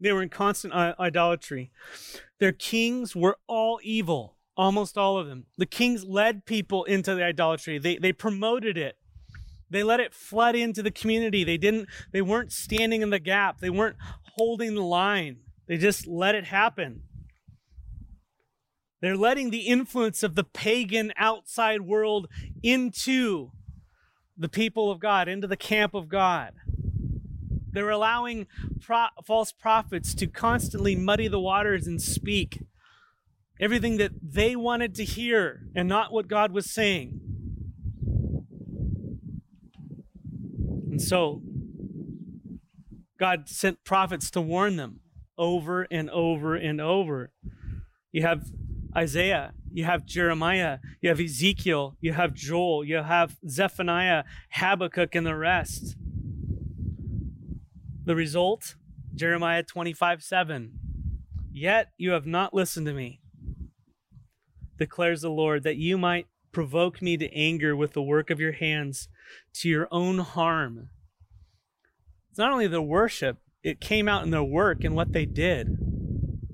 [0.00, 1.70] They were in constant idolatry.
[2.38, 5.46] Their kings were all evil, almost all of them.
[5.58, 7.78] The kings led people into the idolatry.
[7.78, 8.96] They they promoted it.
[9.68, 11.44] They let it flood into the community.
[11.44, 13.60] They didn't they weren't standing in the gap.
[13.60, 13.96] They weren't
[14.36, 15.40] holding the line.
[15.66, 17.02] They just let it happen.
[19.00, 22.28] They're letting the influence of the pagan outside world
[22.62, 23.52] into
[24.36, 26.54] the people of God, into the camp of God.
[27.72, 28.46] They're allowing
[28.80, 32.62] pro- false prophets to constantly muddy the waters and speak
[33.60, 37.20] everything that they wanted to hear and not what God was saying.
[40.90, 41.42] And so,
[43.18, 45.00] God sent prophets to warn them
[45.36, 47.32] over and over and over.
[48.12, 48.46] You have
[48.96, 55.26] Isaiah, you have Jeremiah, you have Ezekiel, you have Joel, you have Zephaniah, Habakkuk, and
[55.26, 55.96] the rest.
[58.04, 58.76] The result
[59.14, 60.72] Jeremiah 25 7.
[61.52, 63.20] Yet you have not listened to me,
[64.78, 68.52] declares the Lord, that you might provoke me to anger with the work of your
[68.52, 69.08] hands
[69.54, 70.90] to your own harm.
[72.30, 75.76] It's not only the worship, it came out in their work and what they did,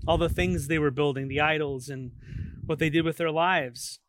[0.06, 2.12] all the things they were building, the idols, and
[2.64, 4.00] what they did with their lives.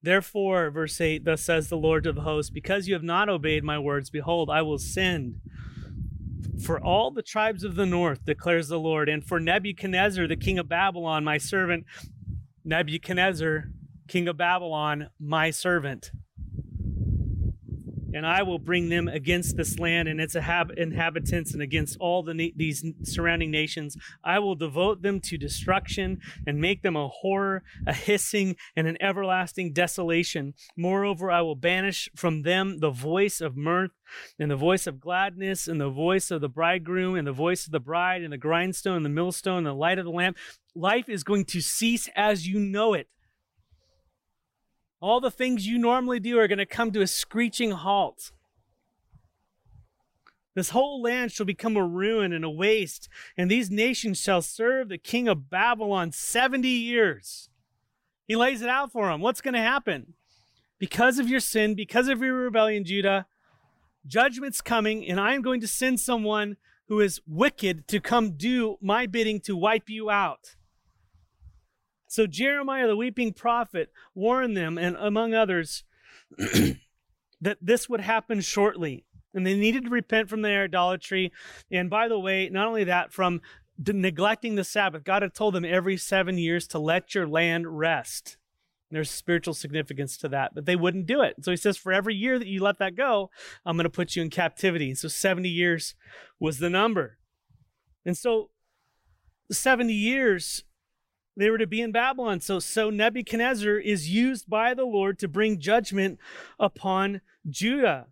[0.00, 3.62] Therefore, verse 8, thus says the Lord to the host, because you have not obeyed
[3.62, 5.40] my words, behold, I will send
[6.62, 10.58] for all the tribes of the north, declares the Lord, and for Nebuchadnezzar, the king
[10.58, 11.84] of Babylon, my servant,
[12.64, 13.64] Nebuchadnezzar,
[14.08, 16.12] king of Babylon, my servant.
[18.14, 22.34] And I will bring them against this land and its inhabitants and against all the
[22.34, 23.96] na- these surrounding nations.
[24.22, 28.98] I will devote them to destruction and make them a horror, a hissing, and an
[29.00, 30.54] everlasting desolation.
[30.76, 33.92] Moreover, I will banish from them the voice of mirth
[34.38, 37.72] and the voice of gladness and the voice of the bridegroom and the voice of
[37.72, 40.36] the bride and the grindstone and the millstone and the light of the lamp.
[40.74, 43.08] Life is going to cease as you know it.
[45.02, 48.30] All the things you normally do are going to come to a screeching halt.
[50.54, 54.88] This whole land shall become a ruin and a waste, and these nations shall serve
[54.88, 57.48] the king of Babylon 70 years.
[58.28, 59.20] He lays it out for them.
[59.20, 60.14] What's going to happen?
[60.78, 63.26] Because of your sin, because of your rebellion, Judah,
[64.06, 68.76] judgment's coming, and I am going to send someone who is wicked to come do
[68.80, 70.54] my bidding to wipe you out.
[72.12, 75.82] So Jeremiah, the weeping prophet, warned them, and among others,
[77.40, 79.06] that this would happen shortly.
[79.32, 81.32] And they needed to repent from their idolatry.
[81.70, 83.40] And by the way, not only that, from
[83.78, 88.36] neglecting the Sabbath, God had told them every seven years to let your land rest.
[88.90, 91.36] And there's spiritual significance to that, but they wouldn't do it.
[91.40, 93.30] So he says, for every year that you let that go,
[93.64, 94.94] I'm going to put you in captivity.
[94.94, 95.94] So 70 years
[96.38, 97.16] was the number.
[98.04, 98.50] And so
[99.50, 100.64] 70 years
[101.36, 102.40] they were to be in Babylon.
[102.40, 106.18] So, so Nebuchadnezzar is used by the Lord to bring judgment
[106.58, 108.06] upon Judah.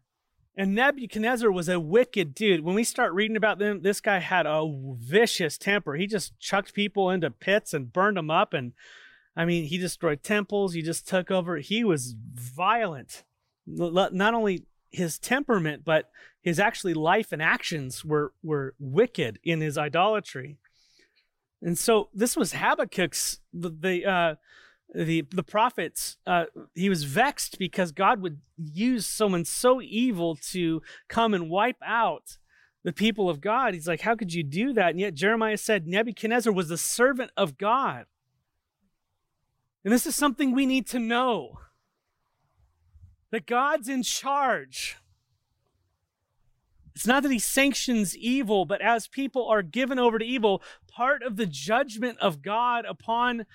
[0.57, 2.65] And Nebuchadnezzar was a wicked dude.
[2.65, 4.67] When we start reading about them, this guy had a
[4.99, 5.95] vicious temper.
[5.95, 8.53] He just chucked people into pits and burned them up.
[8.53, 8.73] And
[9.37, 10.75] I mean, he destroyed temples.
[10.75, 11.59] He just took over.
[11.59, 13.23] He was violent.
[13.67, 16.11] Not only his temperament, but
[16.43, 20.57] his actually life and actions were, were wicked in his idolatry.
[21.63, 24.35] And so this was Habakkuk's the the uh,
[24.95, 26.17] the, the prophets.
[26.27, 31.81] Uh, he was vexed because God would use someone so evil to come and wipe
[31.85, 32.39] out
[32.83, 33.75] the people of God.
[33.75, 34.91] He's like, how could you do that?
[34.91, 38.07] And yet Jeremiah said Nebuchadnezzar was the servant of God.
[39.85, 41.61] And this is something we need to know
[43.31, 44.97] that God's in charge.
[47.01, 51.23] It's not that he sanctions evil, but as people are given over to evil, part
[51.23, 53.47] of the judgment of God upon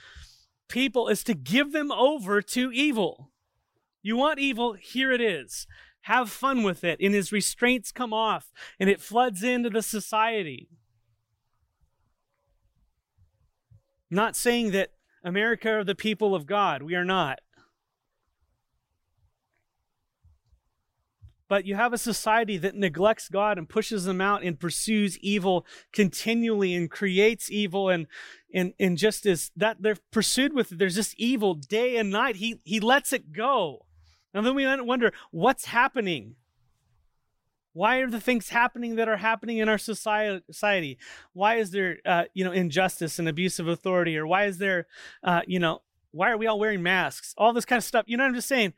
[0.68, 3.30] people is to give them over to evil.
[4.02, 4.74] You want evil?
[4.74, 5.68] Here it is.
[6.02, 7.00] Have fun with it.
[7.00, 10.68] And his restraints come off and it floods into the society.
[14.10, 14.90] not saying that
[15.24, 16.82] America are the people of God.
[16.82, 17.42] We are not.
[21.48, 25.66] But you have a society that neglects God and pushes them out and pursues evil
[25.94, 28.08] continually and creates evil and
[28.54, 32.38] and and just as that they're pursued with it, there's just evil day and night.
[32.38, 33.86] He he lets it go.
[34.34, 36.36] And then we wonder what's happening.
[37.72, 40.98] Why are the things happening that are happening in our society?
[41.34, 44.88] Why is there, uh, you know, injustice and abuse of authority, or why is there,
[45.24, 45.82] uh, you know,
[46.12, 47.34] why are we all wearing masks?
[47.38, 48.06] All this kind of stuff.
[48.08, 48.74] You know what I'm just saying?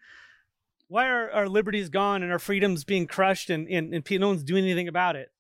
[0.88, 4.43] Why are our liberties gone and our freedoms being crushed and, and, and no one's
[4.43, 5.31] doing anything about it?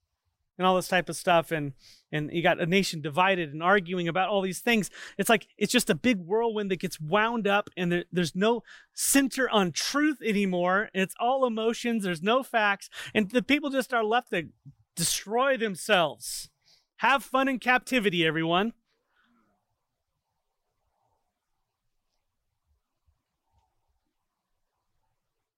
[0.57, 1.51] And all this type of stuff.
[1.51, 1.73] And
[2.11, 4.89] and you got a nation divided and arguing about all these things.
[5.17, 8.63] It's like it's just a big whirlwind that gets wound up and there, there's no
[8.93, 10.89] center on truth anymore.
[10.93, 14.47] It's all emotions, there's no facts, and the people just are left to
[14.95, 16.49] destroy themselves.
[16.97, 18.73] Have fun in captivity, everyone.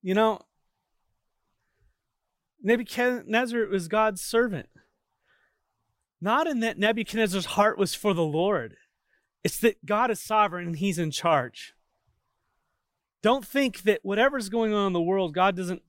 [0.02, 0.42] You know,
[2.62, 4.70] Nebuchadnezzar was God's servant.
[6.22, 8.76] Not in that Nebuchadnezzar's heart was for the Lord,
[9.44, 11.74] it's that God is sovereign and he's in charge.
[13.22, 15.82] Don't think that whatever's going on in the world, God doesn't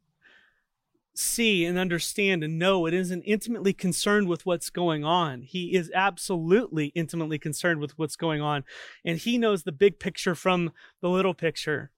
[1.14, 5.42] see and understand and know it isn't intimately concerned with what's going on.
[5.42, 8.64] He is absolutely intimately concerned with what's going on.
[9.04, 11.90] And he knows the big picture from the little picture.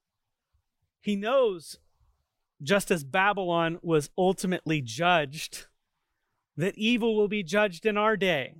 [1.01, 1.77] He knows
[2.61, 5.67] just as Babylon was ultimately judged,
[6.55, 8.55] that evil will be judged in our day.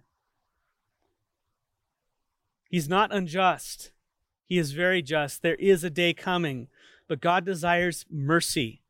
[2.69, 3.91] He's not unjust.
[4.45, 5.41] He is very just.
[5.41, 6.67] There is a day coming,
[7.07, 8.82] but God desires mercy.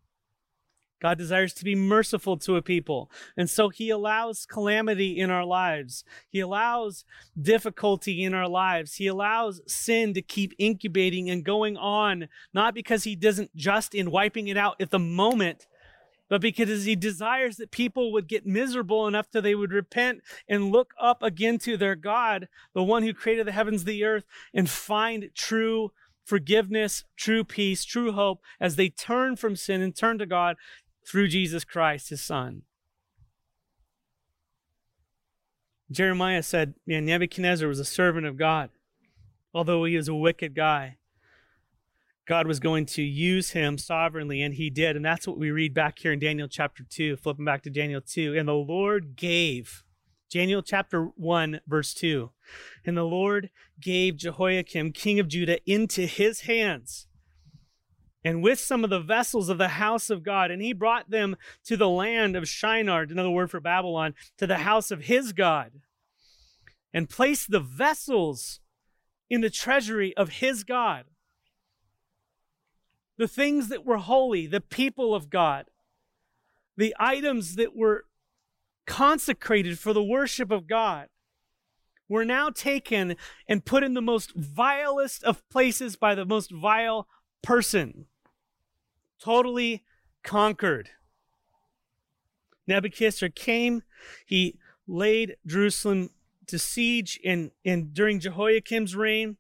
[1.04, 3.12] God desires to be merciful to a people.
[3.36, 6.06] And so he allows calamity in our lives.
[6.30, 7.04] He allows
[7.40, 8.96] difficulty in our lives.
[8.96, 14.12] He allows sin to keep incubating and going on, not because he doesn't just in
[14.12, 15.68] wiping it out at the moment,
[16.30, 20.72] but because he desires that people would get miserable enough that they would repent and
[20.72, 24.24] look up again to their God, the one who created the heavens, the earth,
[24.54, 25.92] and find true
[26.26, 30.56] forgiveness, true peace, true hope as they turn from sin and turn to God
[31.06, 32.64] through Jesus Christ, his son.
[35.92, 38.70] Jeremiah said, Man, Nebuchadnezzar was a servant of God.
[39.54, 40.98] Although he was a wicked guy,
[42.28, 44.96] God was going to use him sovereignly, and he did.
[44.96, 48.02] And that's what we read back here in Daniel chapter 2, flipping back to Daniel
[48.02, 48.36] 2.
[48.36, 49.84] And the Lord gave,
[50.32, 52.32] Daniel chapter 1, verse 2.
[52.86, 53.50] And the Lord
[53.80, 57.08] gave Jehoiakim, king of Judah, into his hands
[58.24, 60.50] and with some of the vessels of the house of God.
[60.52, 64.60] And he brought them to the land of Shinar, another word for Babylon, to the
[64.60, 65.72] house of his God,
[66.94, 68.60] and placed the vessels
[69.30, 71.06] in the treasury of his God.
[73.18, 75.66] The things that were holy, the people of God,
[76.78, 78.06] the items that were
[78.88, 81.08] consecrated for the worship of God
[82.10, 83.16] were now taken
[83.48, 87.08] and put in the most vilest of places by the most vile
[87.42, 88.08] person
[89.24, 89.84] totally
[90.24, 90.90] conquered.
[92.68, 93.84] Nebuchadnezzar came,
[94.26, 94.58] he
[94.88, 96.10] laid Jerusalem
[96.48, 99.38] to siege and, and during Jehoiakim's reign.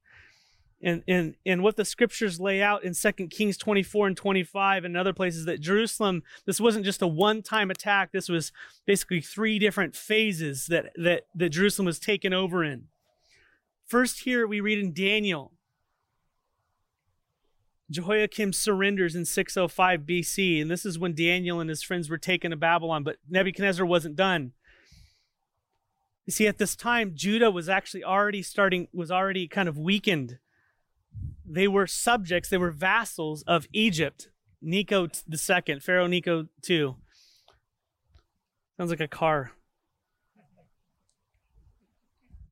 [0.85, 4.97] And, and, and what the scriptures lay out in 2 Kings 24 and 25 and
[4.97, 8.11] other places that Jerusalem, this wasn't just a one time attack.
[8.11, 8.51] This was
[8.85, 12.87] basically three different phases that, that, that Jerusalem was taken over in.
[13.85, 15.53] First, here we read in Daniel
[17.89, 22.51] Jehoiakim surrenders in 605 BC, and this is when Daniel and his friends were taken
[22.51, 24.53] to Babylon, but Nebuchadnezzar wasn't done.
[26.25, 30.39] You see, at this time, Judah was actually already starting, was already kind of weakened.
[31.45, 34.29] They were subjects, they were vassals of Egypt,
[34.61, 36.95] Necho II, Pharaoh Nico II.
[38.77, 39.51] Sounds like a car.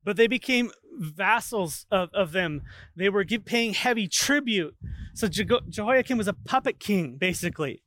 [0.04, 2.62] But they became vassals of, of them.
[2.96, 4.76] They were give, paying heavy tribute.
[5.14, 7.82] So Je- Jehoiakim was a puppet king, basically.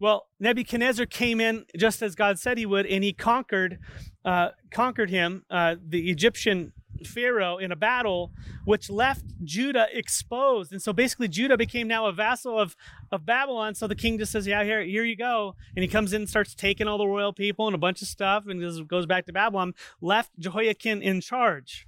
[0.00, 3.78] Well, Nebuchadnezzar came in just as God said he would, and he conquered,
[4.24, 6.72] uh, conquered him, uh, the Egyptian
[7.06, 8.32] Pharaoh, in a battle,
[8.64, 10.72] which left Judah exposed.
[10.72, 12.76] And so basically, Judah became now a vassal of,
[13.10, 13.74] of Babylon.
[13.74, 16.28] So the king just says, "Yeah, here, here you go," and he comes in and
[16.28, 19.26] starts taking all the royal people and a bunch of stuff, and just goes back
[19.26, 19.74] to Babylon.
[20.00, 21.86] Left Jehoiakim in charge.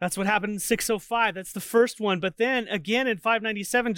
[0.00, 1.34] That's what happened in 605.
[1.34, 2.20] That's the first one.
[2.20, 3.94] But then again in 597,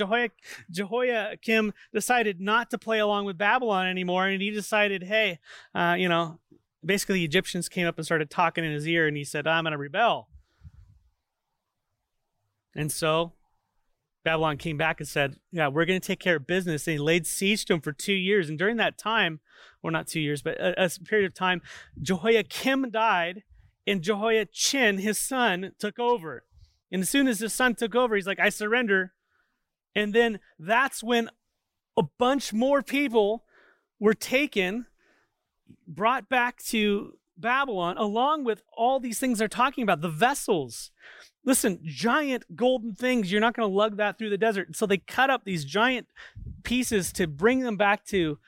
[0.71, 4.29] Jehoiakim decided not to play along with Babylon anymore.
[4.29, 5.41] And he decided, hey,
[5.75, 6.39] uh, you know,
[6.85, 9.07] basically the Egyptians came up and started talking in his ear.
[9.07, 10.29] And he said, I'm going to rebel.
[12.75, 13.33] And so
[14.25, 16.87] Babylon came back and said, Yeah, we're going to take care of business.
[16.87, 18.49] And he laid siege to him for two years.
[18.49, 19.41] And during that time,
[19.83, 21.63] well, not two years, but a, a period of time,
[22.01, 23.43] Jehoiakim died
[23.87, 26.45] and Jehoiachin, his son, took over.
[26.93, 29.15] And as soon as his son took over, he's like, I surrender.
[29.95, 31.31] And then that's when
[31.97, 33.45] a bunch more people
[33.99, 34.87] were taken,
[35.87, 40.91] brought back to Babylon, along with all these things they're talking about, the vessels.
[41.45, 44.77] Listen, giant golden things, you're not going to lug that through the desert.
[44.77, 46.09] So they cut up these giant
[46.63, 48.39] pieces to bring them back to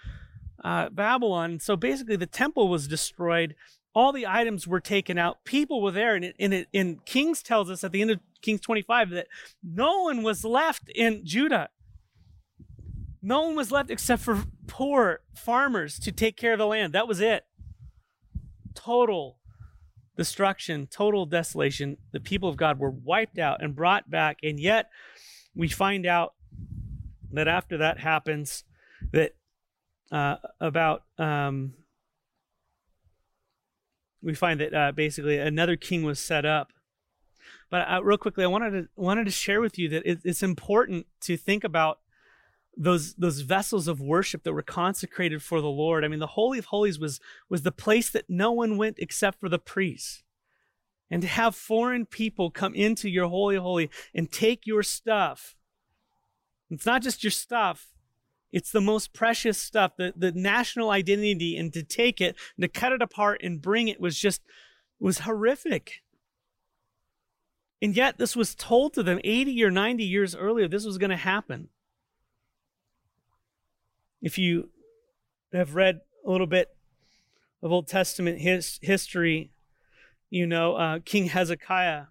[0.63, 1.61] uh, Babylon.
[1.61, 3.55] So basically, the temple was destroyed.
[3.95, 5.45] All the items were taken out.
[5.45, 6.15] People were there.
[6.15, 9.29] And, it, and, it, and Kings tells us at the end of Kings 25 that
[9.63, 11.71] no one was left in Judah.
[13.23, 16.93] No one was left except for poor farmers to take care of the land.
[16.93, 17.45] That was it.
[18.75, 19.39] Total
[20.17, 21.97] destruction, total desolation.
[22.13, 24.39] The people of God were wiped out and brought back.
[24.43, 24.91] And yet,
[25.55, 26.35] we find out
[27.33, 28.65] that after that happens,
[29.13, 29.35] that
[30.11, 31.75] uh, about um,
[34.23, 36.73] we find that uh, basically another king was set up.
[37.71, 40.43] But uh, real quickly, I wanted to wanted to share with you that it, it's
[40.43, 42.01] important to think about
[42.77, 46.05] those those vessels of worship that were consecrated for the Lord.
[46.05, 49.41] I mean, the Holy of Holies was was the place that no one went except
[49.41, 50.23] for the priests.
[51.11, 55.57] And to have foreign people come into your holy holy and take your stuff.
[56.71, 57.89] It's not just your stuff.
[58.53, 62.69] It's the most precious stuff, the, the national identity, and to take it, and to
[62.69, 64.43] cut it apart and bring it was just
[64.99, 66.03] was horrific.
[67.83, 71.11] And yet, this was told to them 80 or 90 years earlier, this was going
[71.11, 71.69] to happen
[74.23, 74.71] if you
[75.53, 76.69] have read a little bit
[77.63, 79.53] of Old Testament his, history,
[80.29, 82.05] you know uh, King Hezekiah,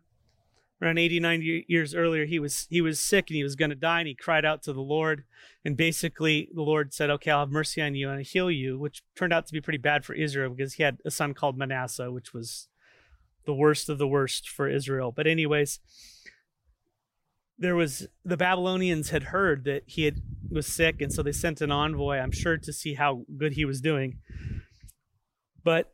[0.82, 4.00] around 89 years earlier, he was he was sick and he was going to die,
[4.00, 5.24] and he cried out to the Lord,
[5.64, 8.78] and basically the Lord said, "Okay, I'll have mercy on you and I'll heal you,"
[8.78, 11.58] which turned out to be pretty bad for Israel because he had a son called
[11.58, 12.68] Manasseh, which was
[13.46, 15.12] the worst of the worst for Israel.
[15.12, 15.80] But anyways,
[17.60, 21.62] there was the Babylonians had heard that he had was sick, and so they sent
[21.62, 24.20] an envoy, I'm sure, to see how good he was doing.
[25.64, 25.94] But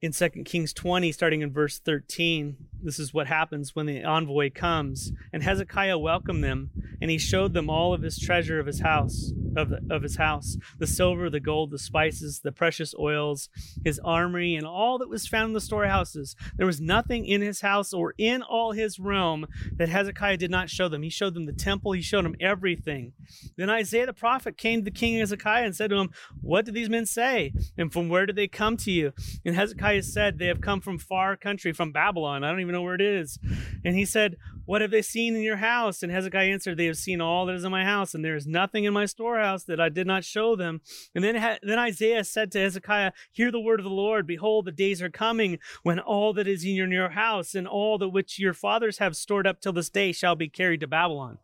[0.00, 4.50] in 2 Kings 20, starting in verse 13, this is what happens when the envoy
[4.54, 5.12] comes.
[5.32, 6.70] And Hezekiah welcomed them,
[7.02, 10.16] and he showed them all of his treasure of his house, of, the, of his
[10.16, 13.48] house, the silver, the gold, the spices, the precious oils,
[13.84, 16.36] his armory, and all that was found in the storehouses.
[16.56, 19.46] There was nothing in his house or in all his realm
[19.76, 21.02] that Hezekiah did not show them.
[21.02, 23.12] He showed them the temple, he showed them everything.
[23.56, 26.72] Then Isaiah the prophet came to the King Hezekiah and said to him, What do
[26.72, 27.52] these men say?
[27.76, 29.12] And from where did they come to you?
[29.44, 32.44] And Hezekiah said, They have come from far country, from Babylon.
[32.44, 33.38] I don't even know where it is.
[33.84, 34.36] And he said,
[34.66, 36.02] What have they seen in your house?
[36.02, 38.46] And Hezekiah answered, They have seen all that is in my house, and there is
[38.46, 40.80] nothing in my storehouse that I did not show them.
[41.14, 44.26] And then, then Isaiah said to Hezekiah, Hear the word of the Lord.
[44.26, 48.08] Behold, the days are coming when all that is in your house and all that
[48.08, 51.38] which your fathers have stored up till this day shall be carried to Babylon.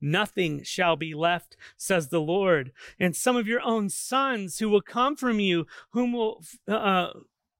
[0.00, 2.72] Nothing shall be left, says the Lord.
[3.00, 7.10] And some of your own sons who will come from you, whom will uh,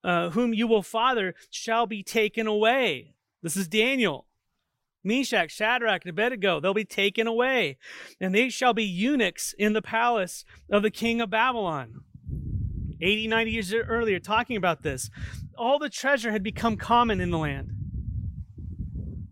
[0.05, 3.15] uh, whom you will father shall be taken away.
[3.43, 4.27] This is Daniel.
[5.05, 7.77] Meshach, Shadrach, and Abednego, they'll be taken away,
[8.21, 12.01] and they shall be eunuchs in the palace of the king of Babylon.
[13.01, 15.11] 80, 90 years earlier, talking about this.
[15.59, 17.71] All the treasure had become common in the land.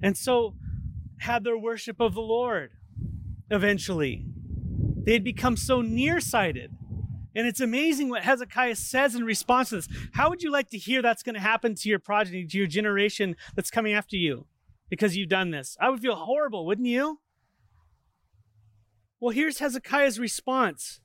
[0.02, 0.56] And so
[1.20, 2.72] had their worship of the Lord
[3.50, 4.26] eventually.
[5.04, 6.76] They had become so nearsighted
[7.34, 9.88] and it's amazing what Hezekiah says in response to this.
[10.12, 12.66] How would you like to hear that's going to happen to your progeny, to your
[12.66, 14.46] generation that's coming after you
[14.92, 15.74] because you've done this?
[15.80, 17.20] I would feel horrible, wouldn't you?
[19.18, 21.00] Well, here's Hezekiah's response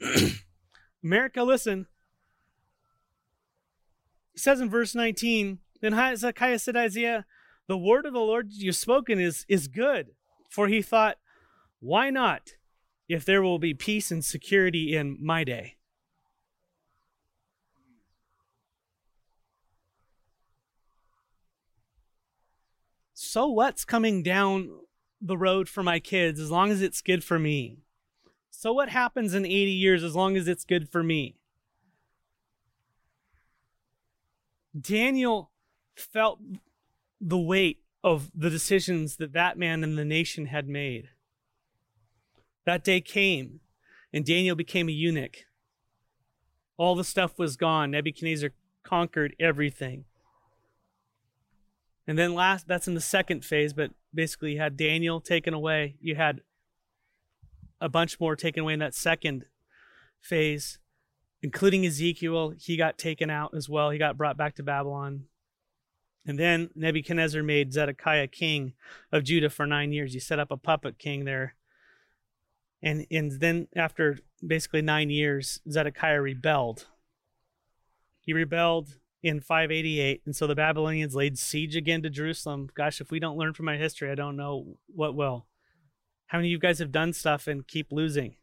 [1.04, 1.86] America, listen.
[4.32, 7.26] He says in verse 19, Then Hezekiah said Isaiah,
[7.68, 10.12] The word of the Lord you've spoken is, is good.
[10.48, 11.18] For he thought,
[11.80, 12.52] Why not?
[13.08, 15.75] if there will be peace and security in my day.
[23.36, 24.70] So what's coming down
[25.20, 27.80] the road for my kids as long as it's good for me?
[28.48, 31.36] So what happens in 80 years as long as it's good for me?
[34.80, 35.50] Daniel
[35.94, 36.40] felt
[37.20, 41.10] the weight of the decisions that that man and the nation had made.
[42.64, 43.60] That day came,
[44.14, 45.44] and Daniel became a eunuch.
[46.78, 47.90] All the stuff was gone.
[47.90, 50.06] Nebuchadnezzar conquered everything.
[52.06, 55.96] And then last, that's in the second phase, but basically you had Daniel taken away.
[56.00, 56.40] You had
[57.80, 59.46] a bunch more taken away in that second
[60.20, 60.78] phase,
[61.42, 62.54] including Ezekiel.
[62.56, 63.90] He got taken out as well.
[63.90, 65.24] He got brought back to Babylon.
[66.24, 68.74] And then Nebuchadnezzar made Zedekiah king
[69.12, 70.12] of Judah for nine years.
[70.12, 71.54] He set up a puppet king there
[72.82, 76.86] and and then after basically nine years, Zedekiah rebelled.
[78.20, 80.22] He rebelled in 588.
[80.24, 82.68] And so the Babylonians laid siege again to Jerusalem.
[82.74, 85.46] Gosh, if we don't learn from our history, I don't know what will.
[86.26, 88.36] How many of you guys have done stuff and keep losing?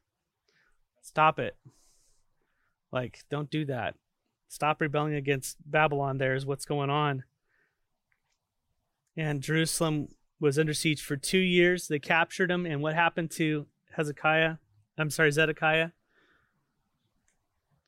[1.01, 1.55] Stop it.
[2.91, 3.95] Like, don't do that.
[4.47, 7.23] Stop rebelling against Babylon, there is what's going on.
[9.17, 10.09] And Jerusalem
[10.39, 11.87] was under siege for two years.
[11.87, 12.65] They captured him.
[12.65, 14.55] And what happened to Hezekiah?
[14.97, 15.89] I'm sorry, Zedekiah?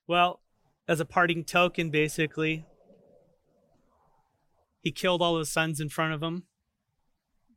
[0.08, 0.42] Well,
[0.88, 2.66] as a parting token, basically,
[4.86, 6.44] he killed all his sons in front of him.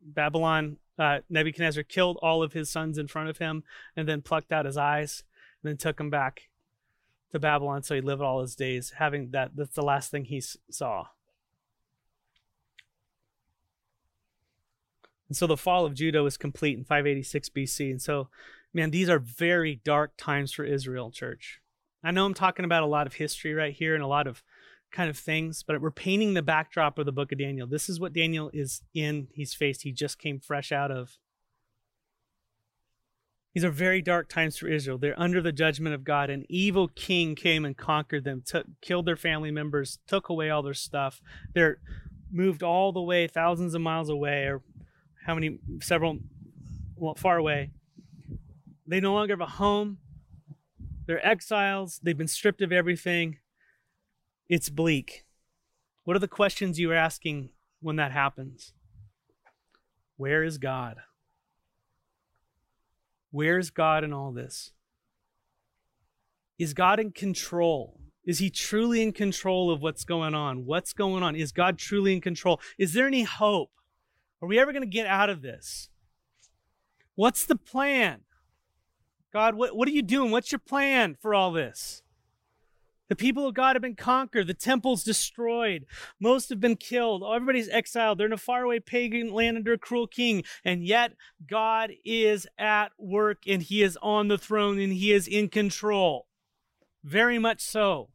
[0.01, 3.63] Babylon, uh, Nebuchadnezzar killed all of his sons in front of him
[3.95, 5.23] and then plucked out his eyes
[5.61, 6.49] and then took him back
[7.31, 9.51] to Babylon so he lived all his days having that.
[9.55, 11.05] That's the last thing he saw.
[15.27, 17.91] And so the fall of Judah was complete in 586 BC.
[17.91, 18.29] And so,
[18.73, 21.61] man, these are very dark times for Israel, church.
[22.03, 24.41] I know I'm talking about a lot of history right here and a lot of
[24.91, 27.67] kind of things, but we're painting the backdrop of the book of Daniel.
[27.67, 31.17] This is what Daniel is in, he's faced, he just came fresh out of.
[33.53, 34.97] These are very dark times for Israel.
[34.97, 36.29] They're under the judgment of God.
[36.29, 40.61] An evil king came and conquered them, took, killed their family members, took away all
[40.61, 41.19] their stuff.
[41.53, 41.79] They're
[42.31, 44.61] moved all the way, thousands of miles away, or
[45.25, 46.19] how many, several,
[46.95, 47.71] well, far away.
[48.85, 49.97] They no longer have a home.
[51.07, 51.99] They're exiles.
[52.03, 53.39] They've been stripped of everything.
[54.49, 55.25] It's bleak.
[56.03, 57.49] What are the questions you are asking
[57.81, 58.73] when that happens?
[60.17, 60.97] Where is God?
[63.31, 64.71] Where's God in all this?
[66.57, 68.01] Is God in control?
[68.25, 70.65] Is he truly in control of what's going on?
[70.65, 71.35] What's going on?
[71.35, 72.59] Is God truly in control?
[72.77, 73.71] Is there any hope?
[74.41, 75.89] Are we ever going to get out of this?
[77.15, 78.21] What's the plan?
[79.31, 80.31] God, what, what are you doing?
[80.31, 82.01] What's your plan for all this?
[83.09, 84.47] The people of God have been conquered.
[84.47, 85.85] The temple's destroyed.
[86.19, 87.23] Most have been killed.
[87.23, 88.19] Oh, everybody's exiled.
[88.19, 90.43] They're in a faraway pagan land under a cruel king.
[90.63, 91.13] And yet,
[91.45, 96.27] God is at work and He is on the throne and He is in control.
[97.03, 98.09] Very much so.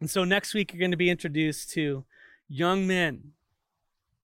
[0.00, 2.04] And so, next week, you're going to be introduced to
[2.48, 3.32] young men.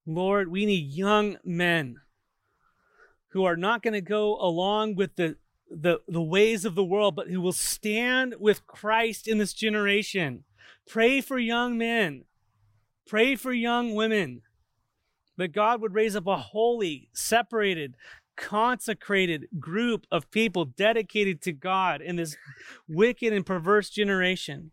[0.06, 1.96] Lord, we need young men
[3.28, 5.36] who are not going to go along with the
[5.74, 10.44] the, the ways of the world, but who will stand with Christ in this generation.
[10.86, 12.24] Pray for young men.
[13.06, 14.42] Pray for young women.
[15.36, 17.96] That God would raise up a holy, separated,
[18.36, 22.36] consecrated group of people dedicated to God in this
[22.86, 24.72] wicked and perverse generation.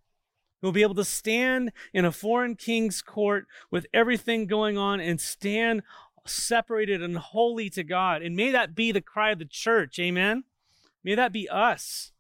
[0.62, 5.00] Who will be able to stand in a foreign king's court with everything going on
[5.00, 5.84] and stand
[6.26, 8.22] separated and holy to God.
[8.22, 9.98] And may that be the cry of the church.
[10.00, 10.44] Amen.
[11.04, 12.12] May that be us.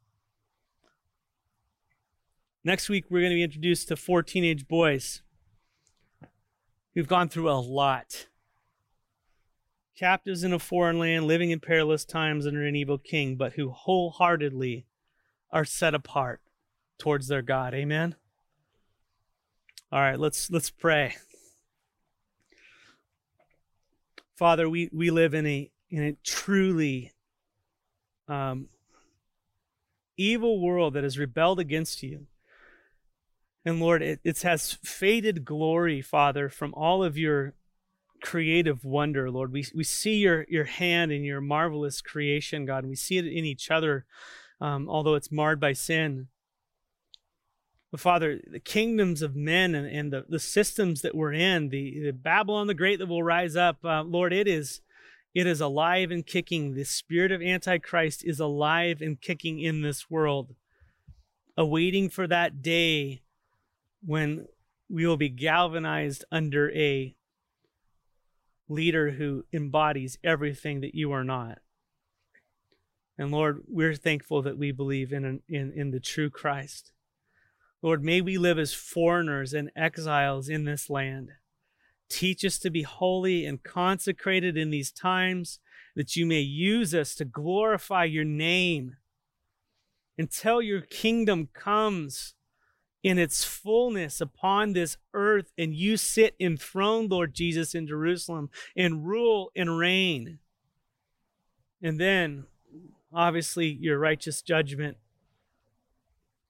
[2.63, 5.21] Next week, we're going to be introduced to four teenage boys
[6.93, 8.27] who've gone through a lot.
[9.97, 13.69] Captives in a foreign land, living in perilous times under an evil king, but who
[13.69, 14.85] wholeheartedly
[15.51, 16.41] are set apart
[16.97, 17.73] towards their God.
[17.73, 18.15] Amen.
[19.91, 21.15] All right, let's let's pray.
[24.35, 27.11] Father, we, we live in a in a truly
[28.29, 28.67] um,
[30.17, 32.27] evil world that has rebelled against you.
[33.65, 37.55] And Lord, it, it has faded glory, Father, from all of your
[38.21, 39.51] creative wonder, Lord.
[39.51, 42.85] We, we see your, your hand in your marvelous creation, God.
[42.85, 44.05] We see it in each other,
[44.61, 46.27] um, although it's marred by sin.
[47.91, 52.01] But Father, the kingdoms of men and, and the, the systems that we're in, the,
[52.03, 54.81] the Babylon the Great that will rise up, uh, Lord, it is
[55.33, 56.73] it is alive and kicking.
[56.73, 60.55] The spirit of Antichrist is alive and kicking in this world,
[61.55, 63.21] awaiting for that day
[64.03, 64.47] when
[64.89, 67.15] we will be galvanized under a
[68.67, 71.59] leader who embodies everything that you are not.
[73.17, 76.93] And Lord, we're thankful that we believe in, in, in the true Christ.
[77.81, 81.31] Lord, may we live as foreigners and exiles in this land.
[82.09, 85.59] Teach us to be holy and consecrated in these times,
[85.95, 88.97] that you may use us to glorify your name
[90.17, 92.35] until your kingdom comes
[93.03, 99.05] in its fullness upon this earth and you sit enthroned, Lord Jesus, in Jerusalem and
[99.05, 100.39] rule and reign.
[101.81, 102.45] And then,
[103.13, 104.97] obviously, your righteous judgment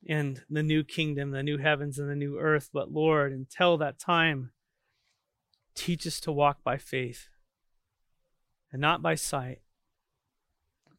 [0.07, 2.69] and the new kingdom, the new heavens and the new earth.
[2.73, 4.51] But Lord, until that time,
[5.75, 7.29] Teach us to walk by faith
[8.71, 9.61] and not by sight,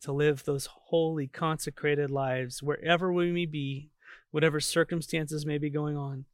[0.01, 3.91] to live those holy, consecrated lives wherever we may be,
[4.31, 6.25] whatever circumstances may be going on.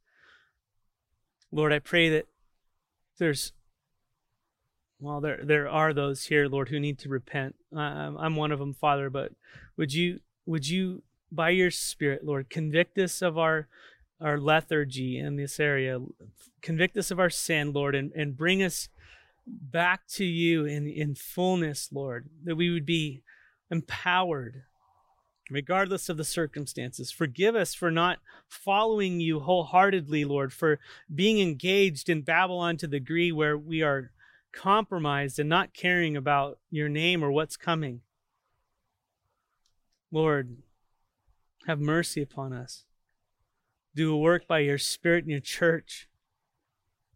[1.51, 2.25] Lord, I pray that
[3.17, 3.53] there's
[4.99, 7.55] well, there there are those here, Lord, who need to repent.
[7.75, 9.09] I'm, I'm one of them, Father.
[9.09, 9.31] But
[9.75, 13.67] would you would you, by your Spirit, Lord, convict us of our
[14.19, 15.99] our lethargy in this area,
[16.61, 18.89] convict us of our sin, Lord, and, and bring us
[19.45, 23.23] back to you in in fullness, Lord, that we would be
[23.69, 24.63] empowered
[25.49, 27.11] regardless of the circumstances.
[27.11, 30.79] Forgive us for not following you wholeheartedly, Lord, for
[31.13, 34.11] being engaged in Babylon to the degree where we are
[34.51, 38.01] compromised and not caring about your name or what's coming.
[40.11, 40.57] Lord,
[41.65, 42.83] have mercy upon us.
[43.97, 46.07] Do a work by your Spirit in your church.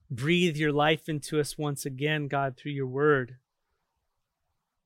[0.09, 3.35] Breathe your life into us once again, God, through your word.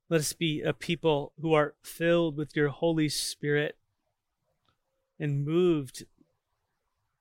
[0.10, 3.78] Let us be a people who are filled with your Holy Spirit
[5.22, 6.04] and moved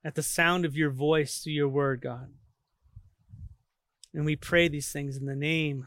[0.05, 2.33] at the sound of your voice through your word, God.
[4.13, 5.87] And we pray these things in the name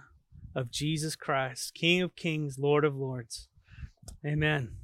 [0.56, 3.50] of Jesus Christ, King of kings, Lord of lords.
[4.26, 4.78] Amen.